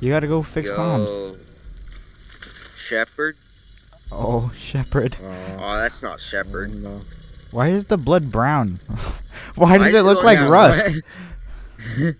[0.00, 1.36] You gotta go fix comms.
[2.84, 2.96] Yo.
[2.98, 3.36] Shepherd?
[4.12, 5.16] Oh, Shepard.
[5.58, 6.70] Oh, that's not Shepherd.
[6.74, 7.00] Oh, no.
[7.50, 8.80] Why is the blood brown?
[9.54, 10.94] Why does Why it is look like rust?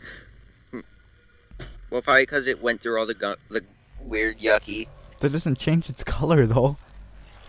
[1.90, 3.62] Well, probably because it went through all the gu- the
[4.00, 4.88] weird yucky.
[5.20, 6.76] That doesn't change its color though.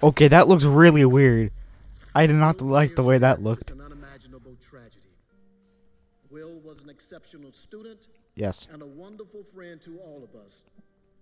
[0.04, 1.52] Okay, that looks really weird.
[2.14, 3.72] I did not like the way that looked.
[3.72, 5.00] An unimaginable tragedy.
[6.30, 8.68] Will was an exceptional student Yes.
[8.72, 10.52] and a wonderful friend to all of us.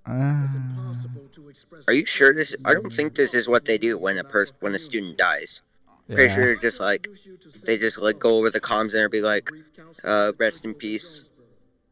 [0.05, 2.55] Uh, It's impossible to express Are you sure this?
[2.65, 5.61] I don't think this is what they do when a person when a student dies.
[6.07, 7.07] Pretty sure they're just like
[7.65, 9.49] they just like go over the comms and be like,
[10.03, 11.23] uh, rest in peace.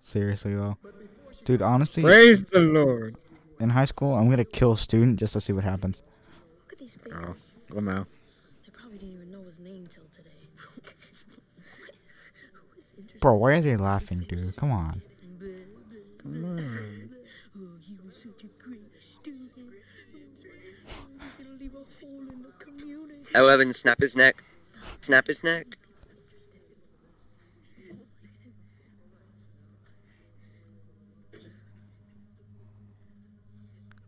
[0.04, 0.78] seriously though.
[1.45, 3.15] Dude, honestly, Praise the Lord.
[3.60, 6.04] in high school, I'm gonna kill a student just to see what happens.
[6.69, 7.41] Look at these Oh, fingers.
[7.71, 8.06] Lamau.
[8.65, 10.30] They probably didn't even know his name till today.
[13.21, 14.56] Bro, why are they laughing, dude?
[14.58, 15.02] Come on.
[16.21, 17.10] Come on.
[17.58, 19.52] Oh, he was such a great student.
[19.56, 19.65] He's
[21.45, 23.21] gonna leave a hole in the community.
[23.36, 24.44] Eleven, snap his neck.
[25.02, 25.78] Snap his neck.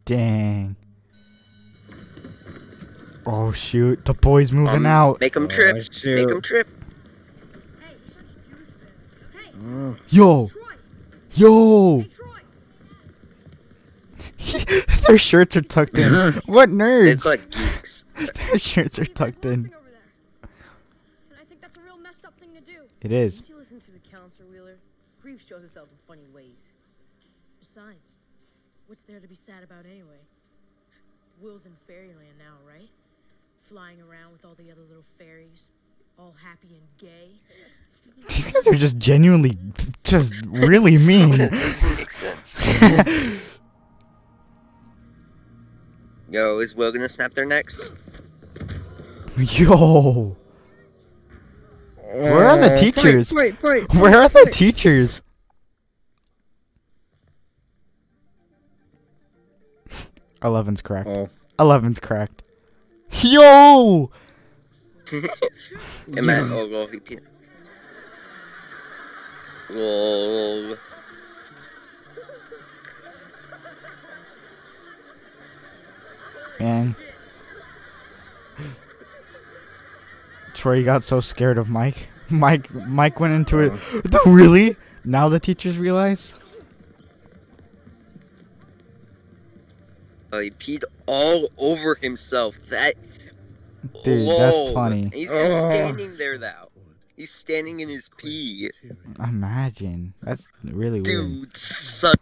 [0.06, 0.76] Dang.
[3.26, 5.22] Oh shoot, the boy's moving Um, out.
[5.22, 5.78] Make him Oh, trip.
[6.06, 6.68] Make him trip.
[9.66, 9.96] Oh.
[10.10, 10.50] Yo,
[11.32, 12.04] yo.
[15.08, 16.12] Their shirts are tucked in.
[16.48, 17.08] What nerds?
[17.08, 17.73] It's like geeks.
[18.36, 19.72] Their shirts are tucked in.
[19.72, 19.72] And
[21.40, 22.84] I think that's a real messed up thing to do.
[23.02, 23.42] It is.
[23.42, 24.76] Did you listen to the counselor, Wheeler?
[25.22, 26.74] Grief shows itself in funny ways.
[27.60, 28.18] Besides,
[28.88, 30.20] what's there to be sad about anyway?
[31.42, 32.90] Will's in fairyland now, right?
[33.64, 35.70] Flying around with all the other little fairies,
[36.20, 37.30] all happy and gay.
[38.30, 39.58] These guys are just genuinely,
[40.04, 41.32] just really mean.
[41.38, 42.60] That doesn't make sense.
[46.30, 47.92] Yo, is Will gonna snap their necks?
[49.38, 50.36] Yo.
[52.14, 53.34] Where are the Uh, teachers?
[53.34, 53.94] Wait, wait, wait.
[54.02, 55.22] Where are the teachers?
[60.44, 61.08] Eleven's cracked.
[61.10, 61.30] Oh.
[61.60, 62.44] Eleven's cracked.
[63.22, 64.12] Yo!
[66.18, 66.40] Am I?
[66.40, 67.18] Oh, lol, he pe-
[69.70, 70.76] Lol.
[76.60, 76.96] Man.
[80.64, 82.08] Troy got so scared of Mike.
[82.30, 83.74] Mike Mike went into it.
[84.26, 84.78] Really?
[85.04, 86.36] Now the teachers realize?
[90.32, 92.56] Uh, he peed all over himself.
[92.68, 92.94] That.
[94.06, 95.10] Dude, that's funny.
[95.14, 95.70] He's just Oh.
[95.70, 96.70] standing there now.
[97.18, 98.70] He's standing in his pee.
[99.22, 100.14] Imagine.
[100.24, 101.06] That's really weird.
[101.06, 102.16] Dude, suck.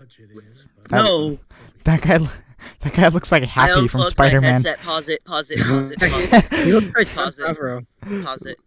[0.00, 1.38] That- No.
[1.84, 2.18] That guy
[2.80, 4.52] that guy looks like I Happy from Spider-Man.
[4.54, 4.78] headset.
[4.80, 5.24] Pause it.
[5.24, 5.60] Pause it.
[5.60, 5.98] Pause it.
[5.98, 6.52] Pause it.
[6.66, 7.46] You look like pause it.
[7.46, 7.86] Favreau.
[8.24, 8.58] Pause it.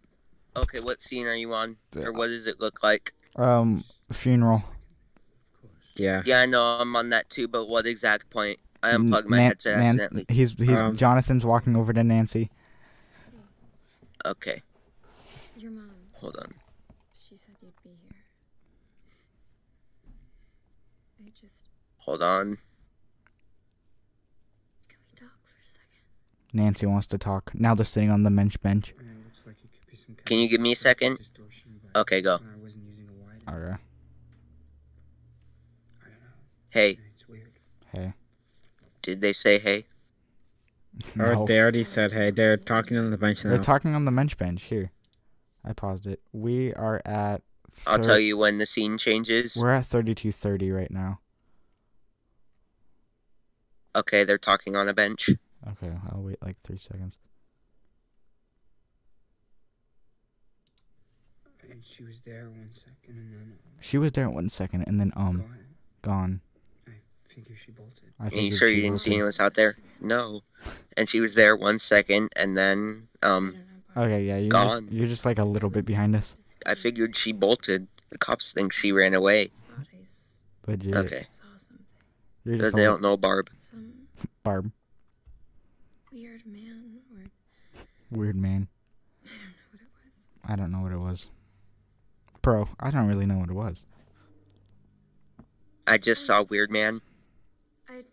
[0.56, 3.12] Okay, what scene are you on, or what does it look like?
[3.36, 4.64] Um funeral.
[5.96, 6.22] Yeah.
[6.24, 8.58] Yeah, I know I'm on that too, but what exact point?
[8.82, 10.24] I unplugged my Nan- headset Nan- accidentally.
[10.28, 12.50] He's he's Um, Jonathan's walking over to Nancy.
[14.26, 14.62] Okay,
[15.56, 15.90] Your mom.
[16.12, 16.52] hold on.
[17.28, 18.20] She said you'd be here.
[21.26, 21.62] I just.
[21.98, 22.58] Hold on.
[24.88, 26.04] Can we talk for a second?
[26.52, 27.52] Nancy wants to talk.
[27.54, 28.94] Now they're sitting on the bench bench.
[30.24, 31.18] Can you give me a second?
[31.96, 32.38] Okay, go.
[33.48, 33.76] Okay.
[36.70, 36.98] Hey.
[37.92, 38.12] Hey.
[39.02, 39.86] Did they say hey?
[41.18, 41.42] Or No.
[41.42, 43.50] Oh, they already said, hey, they're talking on the bench now.
[43.50, 44.92] They're talking on the bench bench here.
[45.64, 46.20] I paused it.
[46.32, 47.42] We are at
[47.86, 49.56] I'll tell you when the scene changes.
[49.60, 51.20] We're at 3230 right now.
[53.94, 55.30] Okay, they're talking on a bench.
[55.68, 57.16] Okay, I'll wait like 3 seconds.
[61.70, 65.12] And she was there one second, and then She was there one second and then
[65.16, 65.44] um
[66.02, 66.40] gone.
[66.88, 66.92] I
[67.34, 68.10] figure she bolted.
[68.18, 69.12] I Are you sure you didn't see bolted.
[69.18, 69.76] anyone else out there?
[70.00, 70.40] No.
[70.96, 73.54] And she was there one second, and then um,
[73.96, 74.82] Okay, yeah, you're Gone.
[74.86, 76.34] just, you're just like a little bit behind us.
[76.66, 77.86] I figured she bolted.
[78.10, 79.50] The cops think she ran away.
[80.66, 80.94] Legit.
[80.96, 81.26] Okay.
[82.44, 83.48] Because they don't know Barb.
[84.42, 84.72] Barb.
[86.12, 87.24] Weird man or
[88.10, 88.68] Weird man.
[89.24, 90.26] I don't know what it was.
[90.44, 91.26] I don't know what it was.
[92.42, 93.84] Bro, I don't really know what it was.
[95.86, 97.00] I just saw Weird Man.
[97.88, 98.04] I.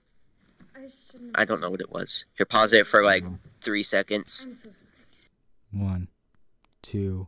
[0.75, 1.37] I shouldn't.
[1.37, 2.25] I don't know what it was.
[2.37, 3.35] Here, pause it for like mm-hmm.
[3.61, 4.43] three seconds.
[4.45, 5.83] I'm so sorry.
[5.85, 6.07] One,
[6.81, 7.27] two,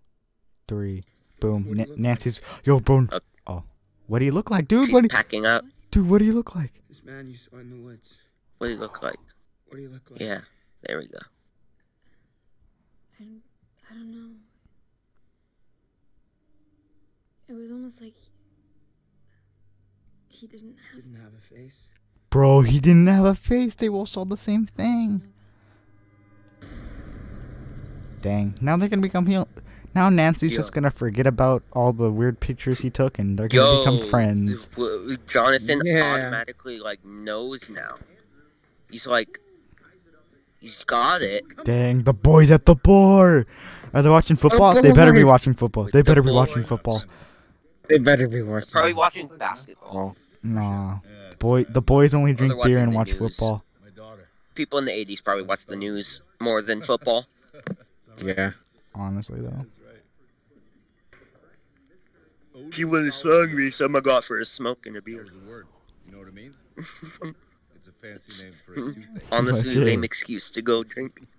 [0.68, 1.04] three,
[1.40, 1.74] boom.
[1.74, 2.42] Na- Nancy's.
[2.64, 3.08] Yo, bro.
[3.12, 3.64] Uh, oh.
[4.08, 4.88] What do you look like, dude?
[4.88, 5.66] She's What do you, packing up.
[5.92, 6.74] dude, what do you look like?
[6.90, 8.16] This man you saw in the woods.
[8.58, 9.20] What do you look like?
[9.68, 10.20] What do you look like?
[10.20, 10.42] Yeah,
[10.84, 11.20] there we go.
[13.20, 13.42] I don't,
[13.90, 14.36] I don't know.
[17.48, 18.14] It was almost like
[20.28, 21.04] he didn't have.
[21.04, 21.90] Didn't have a face.
[22.30, 23.76] Bro, he didn't have a face.
[23.76, 25.24] They all saw the same thing.
[28.22, 28.56] Dang.
[28.62, 29.48] Now they're gonna become heal.
[29.96, 30.58] Now Nancy's Yo.
[30.58, 34.10] just gonna forget about all the weird pictures he took, and they're gonna Yo, become
[34.10, 34.70] friends.
[35.26, 36.14] Jonathan Yeah.
[36.14, 37.96] automatically like knows now.
[38.92, 39.40] He's like,
[40.60, 41.44] he's got it.
[41.64, 43.46] Dang, the boys at the bar.
[43.94, 44.82] Are they watching football?
[44.82, 45.90] They better be watching football.
[45.92, 47.04] They better be watching football.
[47.88, 48.70] They better be watching.
[48.70, 50.16] Probably watching basketball.
[50.44, 51.00] Nah.
[51.40, 53.18] Boy, the boys only drink beer and watch news.
[53.18, 53.64] football.
[54.56, 57.26] People in the '80s probably watch the news more than football.
[58.22, 58.52] Yeah.
[58.94, 59.66] Honestly, though.
[62.74, 63.72] He was hungry.
[63.72, 65.26] Someone got for a smoke and a beer.
[65.26, 66.52] You know what I mean?
[68.02, 68.94] it's a fancy name for a.
[68.94, 69.02] Hmm.
[69.32, 69.86] Honestly, Legit.
[69.88, 71.22] lame excuse to go drink.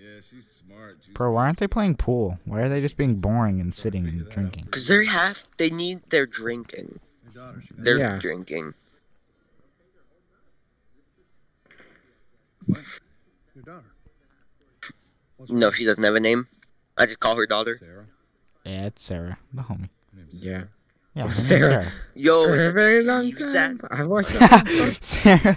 [0.00, 0.98] Yeah, she's smart.
[1.04, 2.38] She's Bro, why aren't they playing pool?
[2.44, 4.68] Why are they just being boring and sitting and drinking?
[4.70, 7.00] Cause they have, they need their drinking.
[7.76, 8.18] They're Yeah.
[8.18, 8.74] drinking.
[12.68, 13.84] Your daughter.
[15.48, 16.46] No, she doesn't have a name.
[16.96, 17.80] I just call her daughter.
[18.64, 19.88] Yeah, it's Sarah, the homie.
[20.30, 20.50] Yeah.
[20.50, 20.64] Yeah,
[21.18, 21.92] her name's Sarah.
[22.14, 23.78] Yo, For a very it long time.
[23.78, 24.98] that- I watched that.
[25.00, 25.54] Sarah,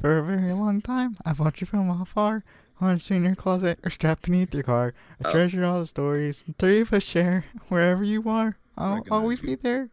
[0.00, 2.42] for a very long time, I've watched you from afar.
[2.76, 4.94] Hunched in your closet or strapped beneath your car.
[5.22, 5.32] I Oh.
[5.32, 7.44] treasure all the stories the three of us share.
[7.68, 9.90] Wherever you are, I'll always be there.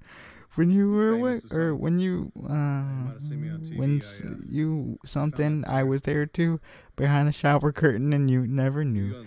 [0.55, 3.11] when you were away, or when you, uh,
[3.75, 6.59] when s- you something, I was there too,
[6.95, 9.25] behind the shower curtain, and you never knew.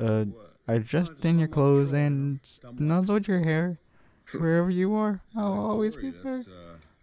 [0.00, 0.26] Uh,
[0.68, 2.38] I dressed in your clothes and
[2.78, 3.78] nuzzled your hair,
[4.32, 5.20] wherever you are.
[5.36, 6.40] I'll always be there.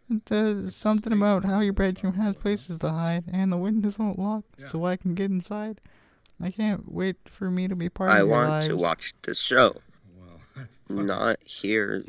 [0.09, 4.17] Uh, There's something about how your bedroom has places to hide, and the windows won't
[4.19, 5.81] lock, so I can get inside.
[6.41, 8.67] I can't wait for me to be part I of your I want lives.
[8.67, 9.75] to watch the show.
[10.89, 12.03] Not here.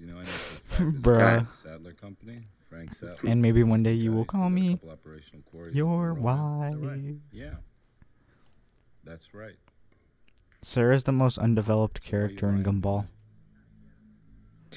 [0.00, 0.28] You know, I know
[0.68, 1.46] for a fact that Bruh.
[1.62, 3.30] Sadler Company, Frank Sadler.
[3.30, 6.80] And maybe one day you will call me couple operational quarries your over Rome.
[6.80, 7.16] wife.
[7.32, 7.50] Yeah.
[9.04, 9.56] That's right.
[10.62, 13.06] Sarah's the most undeveloped character in Gumball.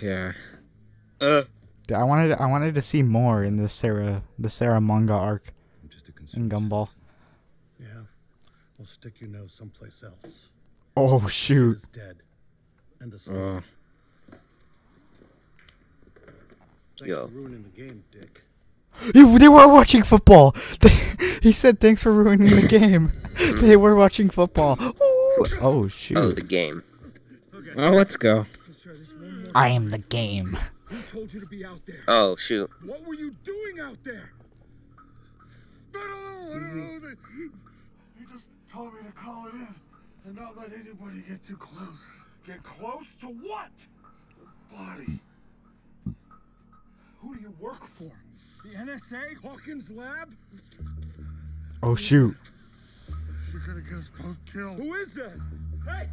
[0.01, 0.33] Yeah.
[1.21, 1.43] Uh.
[1.93, 5.53] I wanted I wanted to see more in the Sarah the Sarah manga arc
[6.33, 6.89] in Gumball.
[7.79, 7.87] Yeah.
[8.77, 10.49] We'll stick your nose someplace else.
[10.97, 11.77] Oh shoot!
[11.77, 12.17] Is dead.
[13.01, 13.23] End of Oh.
[13.23, 13.61] story.
[16.97, 17.27] Thanks Yo.
[17.27, 18.41] for ruining the game, Dick.
[19.13, 20.55] They they were watching football.
[21.41, 23.11] he said, "Thanks for ruining the game."
[23.61, 24.77] they were watching football.
[24.81, 25.45] Ooh.
[25.59, 26.17] Oh shoot!
[26.17, 26.83] Oh, the game.
[27.75, 28.45] Oh, let's go.
[29.55, 30.57] I am the game.
[30.83, 32.03] Who told you to be out there?
[32.09, 32.69] Oh shoot.
[32.83, 34.33] What were you doing out there?
[35.95, 36.83] Oh, I don't know.
[36.83, 37.09] I don't know.
[37.09, 37.15] They,
[38.19, 39.73] he just told me to call it in
[40.25, 42.01] and not let anybody get too close.
[42.45, 43.71] Get close to what?
[44.37, 45.19] The body.
[47.19, 48.11] Who do you work for?
[48.63, 49.37] The NSA?
[49.41, 50.35] Hawkins Lab?
[51.81, 52.35] Oh shoot!
[53.53, 54.77] You're gonna get us both killed.
[54.79, 55.39] Who is that?
[55.87, 56.09] Hey!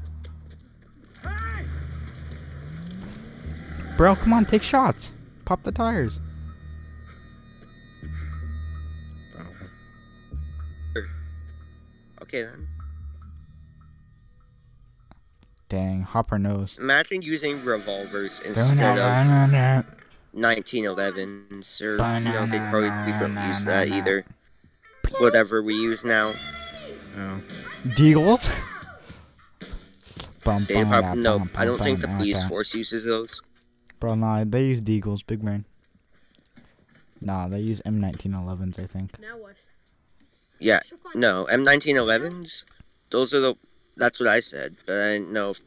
[1.24, 1.66] Hey!
[3.96, 5.12] Bro, come on, take shots.
[5.44, 6.20] Pop the tires.
[12.22, 12.68] Okay then.
[15.68, 16.78] Dang, Hopper knows.
[16.78, 19.84] Imagine using revolvers instead of
[20.34, 24.24] 1911s, or you know, they probably we don't use that either.
[25.18, 26.34] Whatever we use now.
[27.18, 27.40] Oh.
[27.88, 28.50] Deagles.
[30.44, 32.48] Bum, They bum, prob- da, no, bum, I don't bum, think the police da.
[32.48, 33.40] force uses those.
[34.00, 35.64] Bro, nah, they use Deagles, big brain.
[37.20, 39.18] Nah, they use M1911s, I think.
[39.20, 39.54] Now what?
[40.58, 40.80] Yeah,
[41.14, 42.64] no, M1911s.
[43.10, 43.54] Those are the.
[43.96, 45.60] That's what I said, but I didn't know if.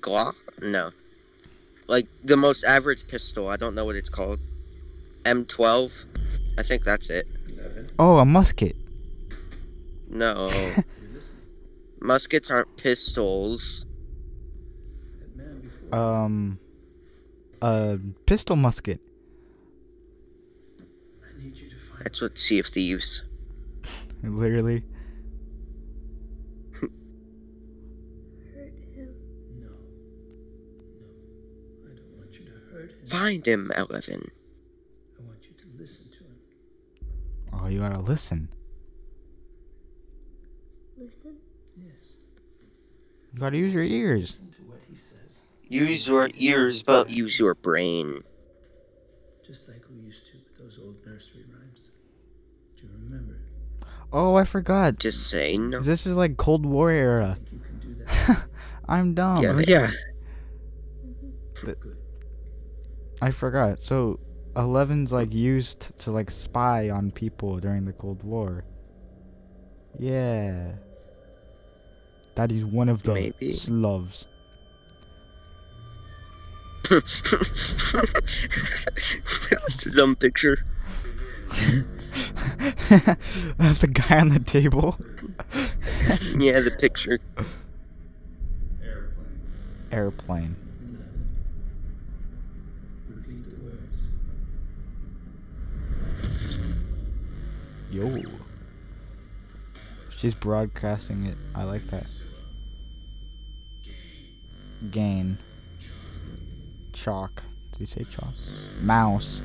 [0.00, 0.34] Glock?
[0.62, 0.90] No.
[1.86, 3.48] Like the most average pistol.
[3.48, 4.40] I don't know what it's called.
[5.24, 5.92] M12.
[6.58, 7.26] I think that's it.
[7.98, 8.76] Oh, a musket.
[10.08, 10.50] No.
[12.00, 13.84] Muskets aren't pistols.
[15.92, 16.58] Um,
[17.60, 19.00] a pistol musket.
[22.00, 23.22] That's what Sea of Thieves.
[24.22, 24.84] Literally.
[32.72, 33.06] Hurt him.
[33.06, 34.30] Find him, Eleven.
[35.18, 36.36] I want you to listen to him.
[37.52, 38.00] Oh, you gotta.
[38.00, 38.48] Listen.
[41.76, 42.14] Yes.
[43.32, 44.32] You gotta use your ears.
[44.32, 45.40] To what he says.
[45.68, 48.22] Use your ears, but use your brain.
[49.46, 51.90] Just like we used to with those old nursery rhymes.
[52.76, 53.38] Do you remember?
[54.12, 54.98] Oh, I forgot.
[54.98, 55.80] Just say no.
[55.80, 57.38] This is like Cold War era.
[58.88, 59.42] I'm dumb.
[59.42, 59.90] Yeah, yeah.
[61.64, 61.76] Th-
[63.22, 63.80] I forgot.
[63.80, 64.18] So,
[64.56, 68.64] Eleven's like used to like spy on people during the Cold War.
[69.98, 70.72] Yeah.
[72.34, 73.52] That is one of the Maybe.
[73.52, 74.26] Slavs.
[76.88, 77.22] That's
[79.86, 80.64] a dumb picture.
[83.58, 84.98] of the guy on the table.
[86.38, 87.18] Yeah, the picture.
[89.92, 90.56] Airplane.
[93.08, 94.08] Repeat the words.
[97.90, 98.49] Yo.
[100.20, 101.38] She's broadcasting it.
[101.54, 102.04] I like that.
[104.90, 105.38] Gain.
[106.92, 107.42] Chalk.
[107.72, 108.34] Did you say chalk?
[108.82, 109.40] Mouse.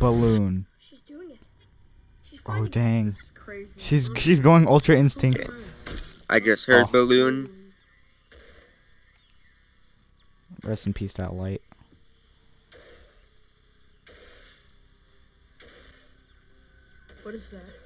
[0.00, 0.64] Balloon.
[0.78, 1.38] She's doing it.
[2.22, 3.14] She's Oh dang.
[3.76, 5.50] She's she's going ultra instinct.
[6.30, 6.90] I just heard Oh.
[6.90, 7.50] balloon.
[10.62, 11.60] Rest in peace that light.
[17.22, 17.83] What is that?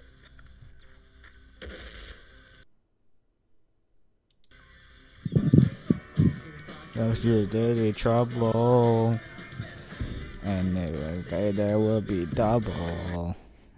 [6.94, 9.18] Just dirty trouble.
[10.44, 10.78] And
[11.26, 13.36] okay, there will be double.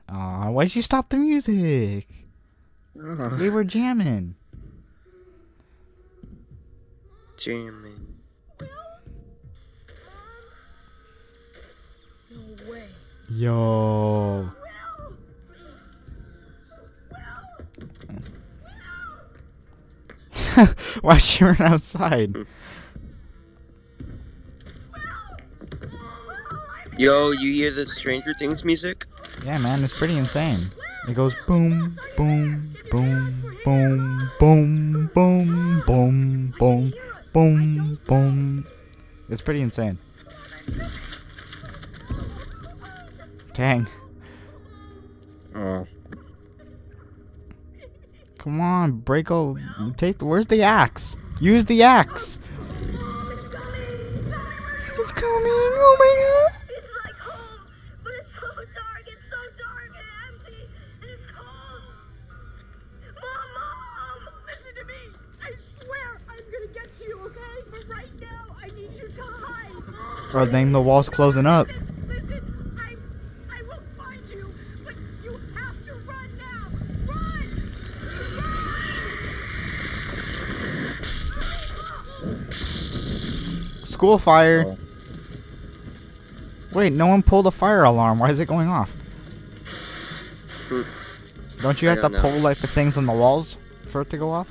[0.08, 2.06] Aw, why'd you stop the music?
[2.98, 3.36] Oh.
[3.38, 4.34] We were jamming.
[7.36, 8.06] Jamming.
[13.30, 14.50] Yo.
[21.00, 22.36] Why she run outside?
[27.00, 29.06] Yo, you hear the Stranger Things music?
[29.42, 30.58] Yeah, man, it's pretty insane.
[31.08, 36.94] It goes boom, boom, boom, boom, boom, boom, boom, boom,
[37.32, 38.66] boom, boom.
[39.30, 39.96] It's pretty insane.
[43.54, 43.86] Dang.
[45.54, 45.86] Oh.
[48.36, 49.96] Come on, Breako.
[49.96, 50.26] Take the.
[50.26, 51.16] Where's the axe?
[51.40, 52.38] Use the axe.
[54.98, 55.46] It's coming.
[55.46, 56.49] Oh my god.
[70.32, 70.48] Hide.
[70.48, 71.68] Oh, dang, the wall's closing up.
[71.68, 72.96] Listen, I,
[73.54, 74.52] I will find you,
[74.84, 76.70] but you have to run now.
[83.80, 83.84] Run!
[83.84, 84.64] School fire.
[84.66, 84.76] Oh.
[86.72, 88.18] Wait, no one pulled a fire alarm.
[88.20, 88.90] Why is it going off?
[90.68, 90.82] Hmm.
[91.62, 92.22] Don't you I have don't to know.
[92.30, 93.54] pull like the things on the walls
[93.90, 94.50] for it to go off?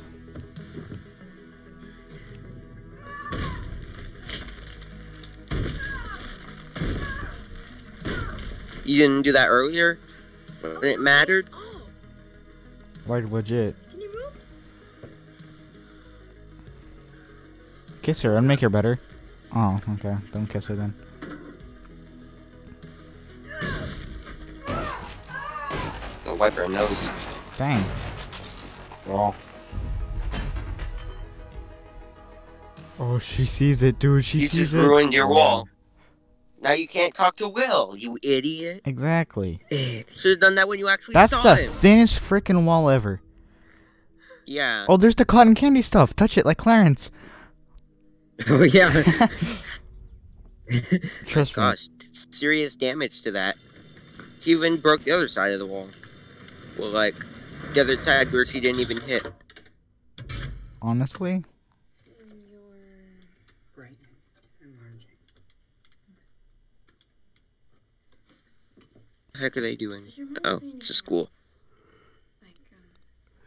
[9.00, 9.98] You didn't do that earlier?
[10.60, 11.48] When it mattered?
[13.08, 13.74] Like legit.
[18.02, 19.00] Kiss her and make her better.
[19.56, 20.18] Oh, okay.
[20.34, 20.94] Don't kiss her then.
[26.26, 27.08] Go wipe her nose.
[27.58, 27.82] Dang.
[29.08, 29.34] Well.
[33.00, 34.26] Oh, she sees it, dude.
[34.26, 34.80] She You sees just it.
[34.80, 35.70] ruined your wall.
[36.62, 38.82] Now you can't talk to Will, you idiot.
[38.86, 39.60] Exactly.
[39.70, 43.22] Should have done that when you actually That's saw the thinnest freaking wall ever.
[44.46, 44.86] yeah.
[44.90, 46.16] Oh, there's the cotton candy stuff.
[46.16, 47.12] Touch it like Clarence.
[48.50, 48.90] Oh yeah.
[51.26, 51.62] Trust me.
[51.62, 53.58] Gosh, serious damage to that.
[54.42, 55.90] He even broke the other side of the wall.
[56.78, 57.16] Well, like,
[57.74, 59.30] the other side where she didn't even hit.
[60.82, 61.44] Honestly,
[69.40, 70.04] heck are they doing?
[70.44, 71.30] Oh, it's a school.
[72.42, 72.50] Um,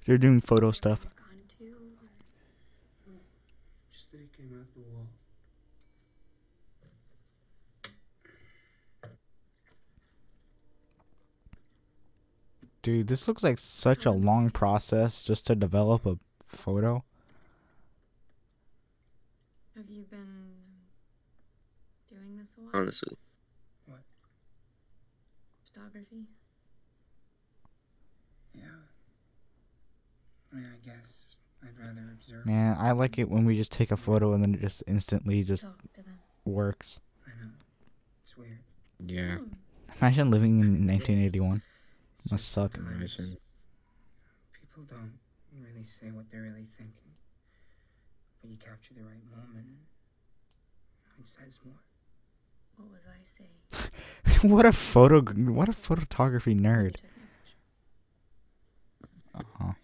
[0.07, 1.01] they're doing photo stuff.
[3.93, 5.07] Just that it came out the wall.
[12.83, 17.05] Dude, this looks like such a long process just to develop a photo.
[19.77, 20.53] Have you been
[22.11, 22.75] doing this a lot?
[22.75, 23.17] Honestly.
[25.93, 26.25] Photography?
[28.55, 28.63] Yeah.
[30.51, 32.47] I mean, I guess I'd rather observe.
[32.47, 35.43] Man, I like it when we just take a photo and then it just instantly
[35.43, 35.67] just
[36.47, 36.99] works.
[37.27, 37.51] I know.
[38.25, 38.61] It's weird.
[39.07, 39.39] Yeah.
[40.01, 41.63] Imagine living in 1981.
[42.31, 42.79] Must suck.
[42.79, 43.37] Imagine.
[44.59, 45.13] People don't
[45.61, 47.13] really say what they're really thinking.
[48.41, 49.67] But you capture the right moment.
[51.21, 51.75] It says more.
[52.77, 54.53] What was I saying?
[54.55, 55.21] what a photo!
[55.21, 56.97] What a photography nerd.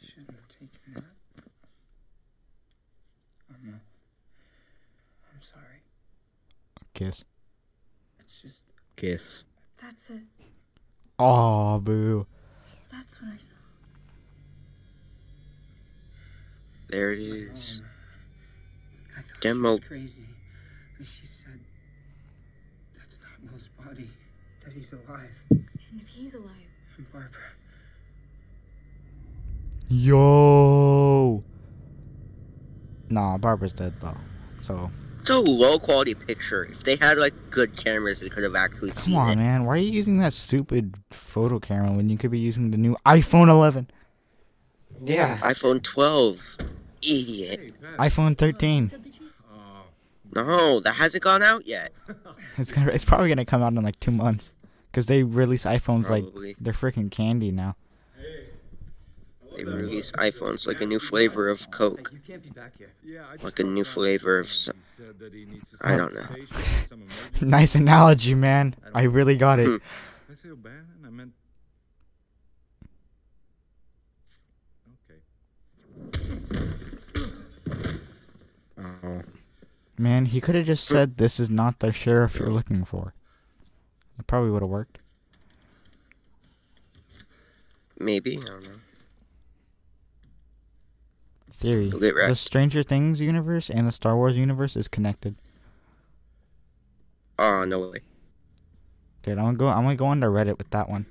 [0.00, 1.04] Shouldn't have taken that.
[3.50, 5.82] I'm, uh, sorry.
[6.94, 7.24] Kiss.
[8.20, 8.62] It's just
[8.96, 9.44] Kiss.
[9.80, 10.22] That's it.
[11.18, 12.26] Oh, boo.
[12.92, 13.54] That's what I saw.
[16.88, 17.82] There it is.
[19.16, 19.76] I thought Demo.
[19.76, 20.26] she was crazy.
[21.00, 21.60] She said
[22.96, 24.10] that's not Will's body.
[24.64, 25.30] That he's alive.
[25.50, 25.64] And
[26.00, 26.50] if he's alive,
[26.96, 27.28] And Barbara.
[29.88, 31.42] Yo.
[33.10, 34.16] Nah, Barbara's dead though.
[34.62, 34.90] So
[35.22, 36.64] It's a low quality picture.
[36.64, 39.36] If they had like good cameras, they could have actually come seen on, it.
[39.36, 39.64] man.
[39.64, 42.96] Why are you using that stupid photo camera when you could be using the new
[43.06, 43.90] iPhone 11,
[45.04, 45.38] Yeah.
[45.38, 46.56] iPhone 12.
[47.00, 47.72] Idiot.
[47.98, 48.90] iPhone 13?
[50.34, 51.92] No, that hasn't gone out yet.
[52.58, 52.90] It's gonna.
[52.90, 54.50] It's probably gonna come out in like two months,
[54.98, 56.48] cause they release iPhones Probably.
[56.48, 57.76] like they're freaking candy now.
[59.56, 62.10] They release iPhones like a new flavor of Coke.
[62.12, 62.90] You can't be back here.
[63.42, 64.76] Like a new flavor of some.
[65.82, 66.26] I don't know.
[67.40, 68.74] nice analogy, man.
[68.92, 69.66] I really got it.
[69.66, 69.76] Hmm.
[70.30, 71.32] I say bad, and I meant.
[78.80, 79.22] Oh.
[79.96, 82.54] Man, he could have just said, "This is not the sheriff you're hmm.
[82.54, 83.14] looking for."
[84.18, 84.98] It probably would have worked.
[87.98, 88.70] Maybe I don't know.
[91.50, 95.36] Theory: The Stranger Things universe and the Star Wars universe is connected.
[97.38, 98.00] Oh no way.
[99.22, 99.68] Dude, I'm gonna go.
[99.68, 101.06] I'm gonna go onto Reddit with that one.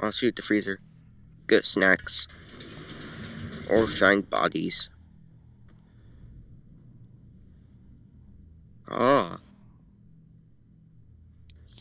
[0.00, 0.80] I'll shoot the freezer.
[1.46, 2.26] Get snacks.
[3.70, 4.88] Or find bodies.
[8.92, 9.38] Oh,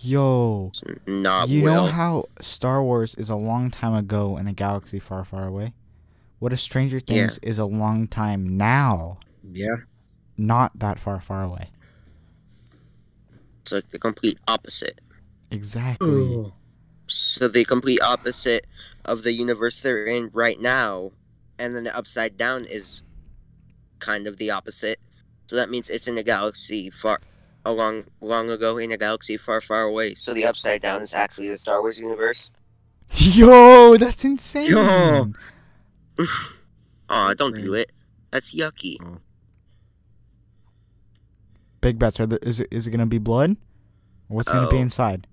[0.03, 0.71] Yo,
[1.05, 1.85] not you well.
[1.85, 5.73] know how Star Wars is a long time ago in a galaxy far, far away?
[6.39, 7.27] What if Stranger Yeah.
[7.27, 9.75] Things is a long time now, Yeah.
[10.37, 11.69] not that far, far away?
[13.61, 14.99] It's like the complete opposite.
[15.51, 16.51] Exactly.
[17.07, 18.65] So the complete opposite
[19.05, 21.11] of the universe they're in right now,
[21.59, 23.03] and then the upside down is
[23.99, 24.99] kind of the opposite.
[25.51, 27.19] So that means it's in a galaxy far,
[27.65, 30.15] a long, long ago in a galaxy far, far away.
[30.15, 32.51] So the upside down is actually the Star Wars universe.
[33.15, 34.69] Yo, that's insane.
[34.69, 35.33] Yo.
[37.09, 37.91] Aw, don't do it.
[38.31, 38.95] That's yucky.
[39.03, 39.17] Oh.
[41.81, 42.21] Big bets.
[42.21, 43.57] Are the, is it is it gonna be blood?
[44.29, 44.79] Or what's gonna be Oh.
[44.79, 45.27] inside?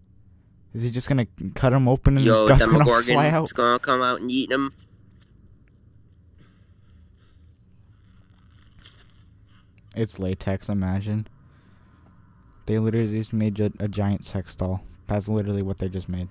[0.75, 3.45] Is he just gonna cut him open and Yo, his gut's gonna fly Demogorgon out?
[3.45, 4.73] is gonna come out and eat him.
[9.99, 10.69] It's latex.
[10.69, 11.27] Imagine.
[12.67, 14.83] They literally just made a, a giant sex doll.
[15.07, 16.29] That's literally what they just made.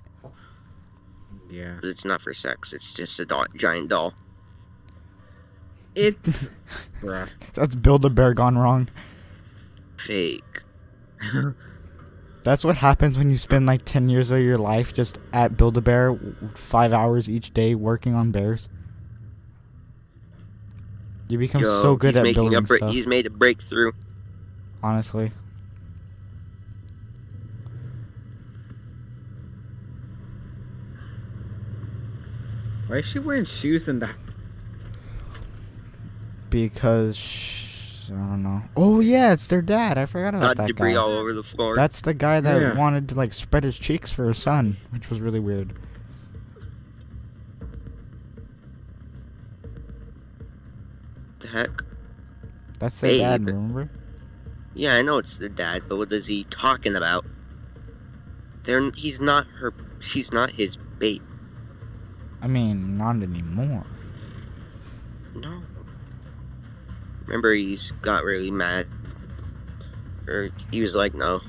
[1.50, 1.78] Yeah.
[1.80, 2.72] But it's not for sex.
[2.72, 4.14] It's just a doll, giant doll.
[5.94, 6.50] It's.
[7.02, 7.28] Bruh.
[7.54, 8.88] That's Build a Bear gone wrong.
[9.98, 10.62] Fake.
[12.44, 15.76] That's what happens when you spend like 10 years of your life just at Build
[15.76, 16.18] a Bear,
[16.54, 18.68] five hours each day working on bears.
[21.28, 22.90] You become Yo, so good he's at making building a bre- stuff.
[22.90, 23.92] He's made a breakthrough.
[24.82, 25.30] Honestly.
[32.86, 34.16] Why is she wearing shoes in that?
[36.50, 38.62] Because sh- I don't know.
[38.76, 39.98] Oh yeah, it's their dad.
[39.98, 40.98] I forgot about Got that debris guy.
[40.98, 41.74] all over the floor.
[41.76, 42.74] That's the guy that Yeah.
[42.74, 45.74] wanted to like spread his cheeks for his son, which was really weird.
[51.40, 51.82] The heck.
[52.78, 53.90] That's their dad, remember?
[54.74, 57.24] Yeah, I know it's the dad, but what is he talking about?
[58.64, 59.72] They're, he's not her.
[59.98, 61.22] She's not his babe.
[62.40, 63.84] I mean, not anymore.
[65.34, 65.62] No.
[67.26, 68.86] Remember, he's got really mad.
[70.26, 71.40] Or he was like, no.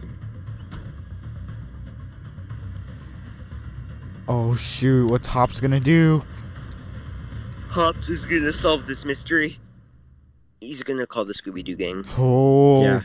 [4.28, 6.24] Oh shoot, what's Hops gonna do?
[7.70, 9.58] Hops is gonna solve this mystery.
[10.62, 12.04] He's gonna call the Scooby Doo gang.
[12.18, 12.82] Oh.
[12.82, 13.02] Yeah.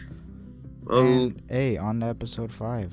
[0.88, 2.92] Oh, And, hey, on to episode five.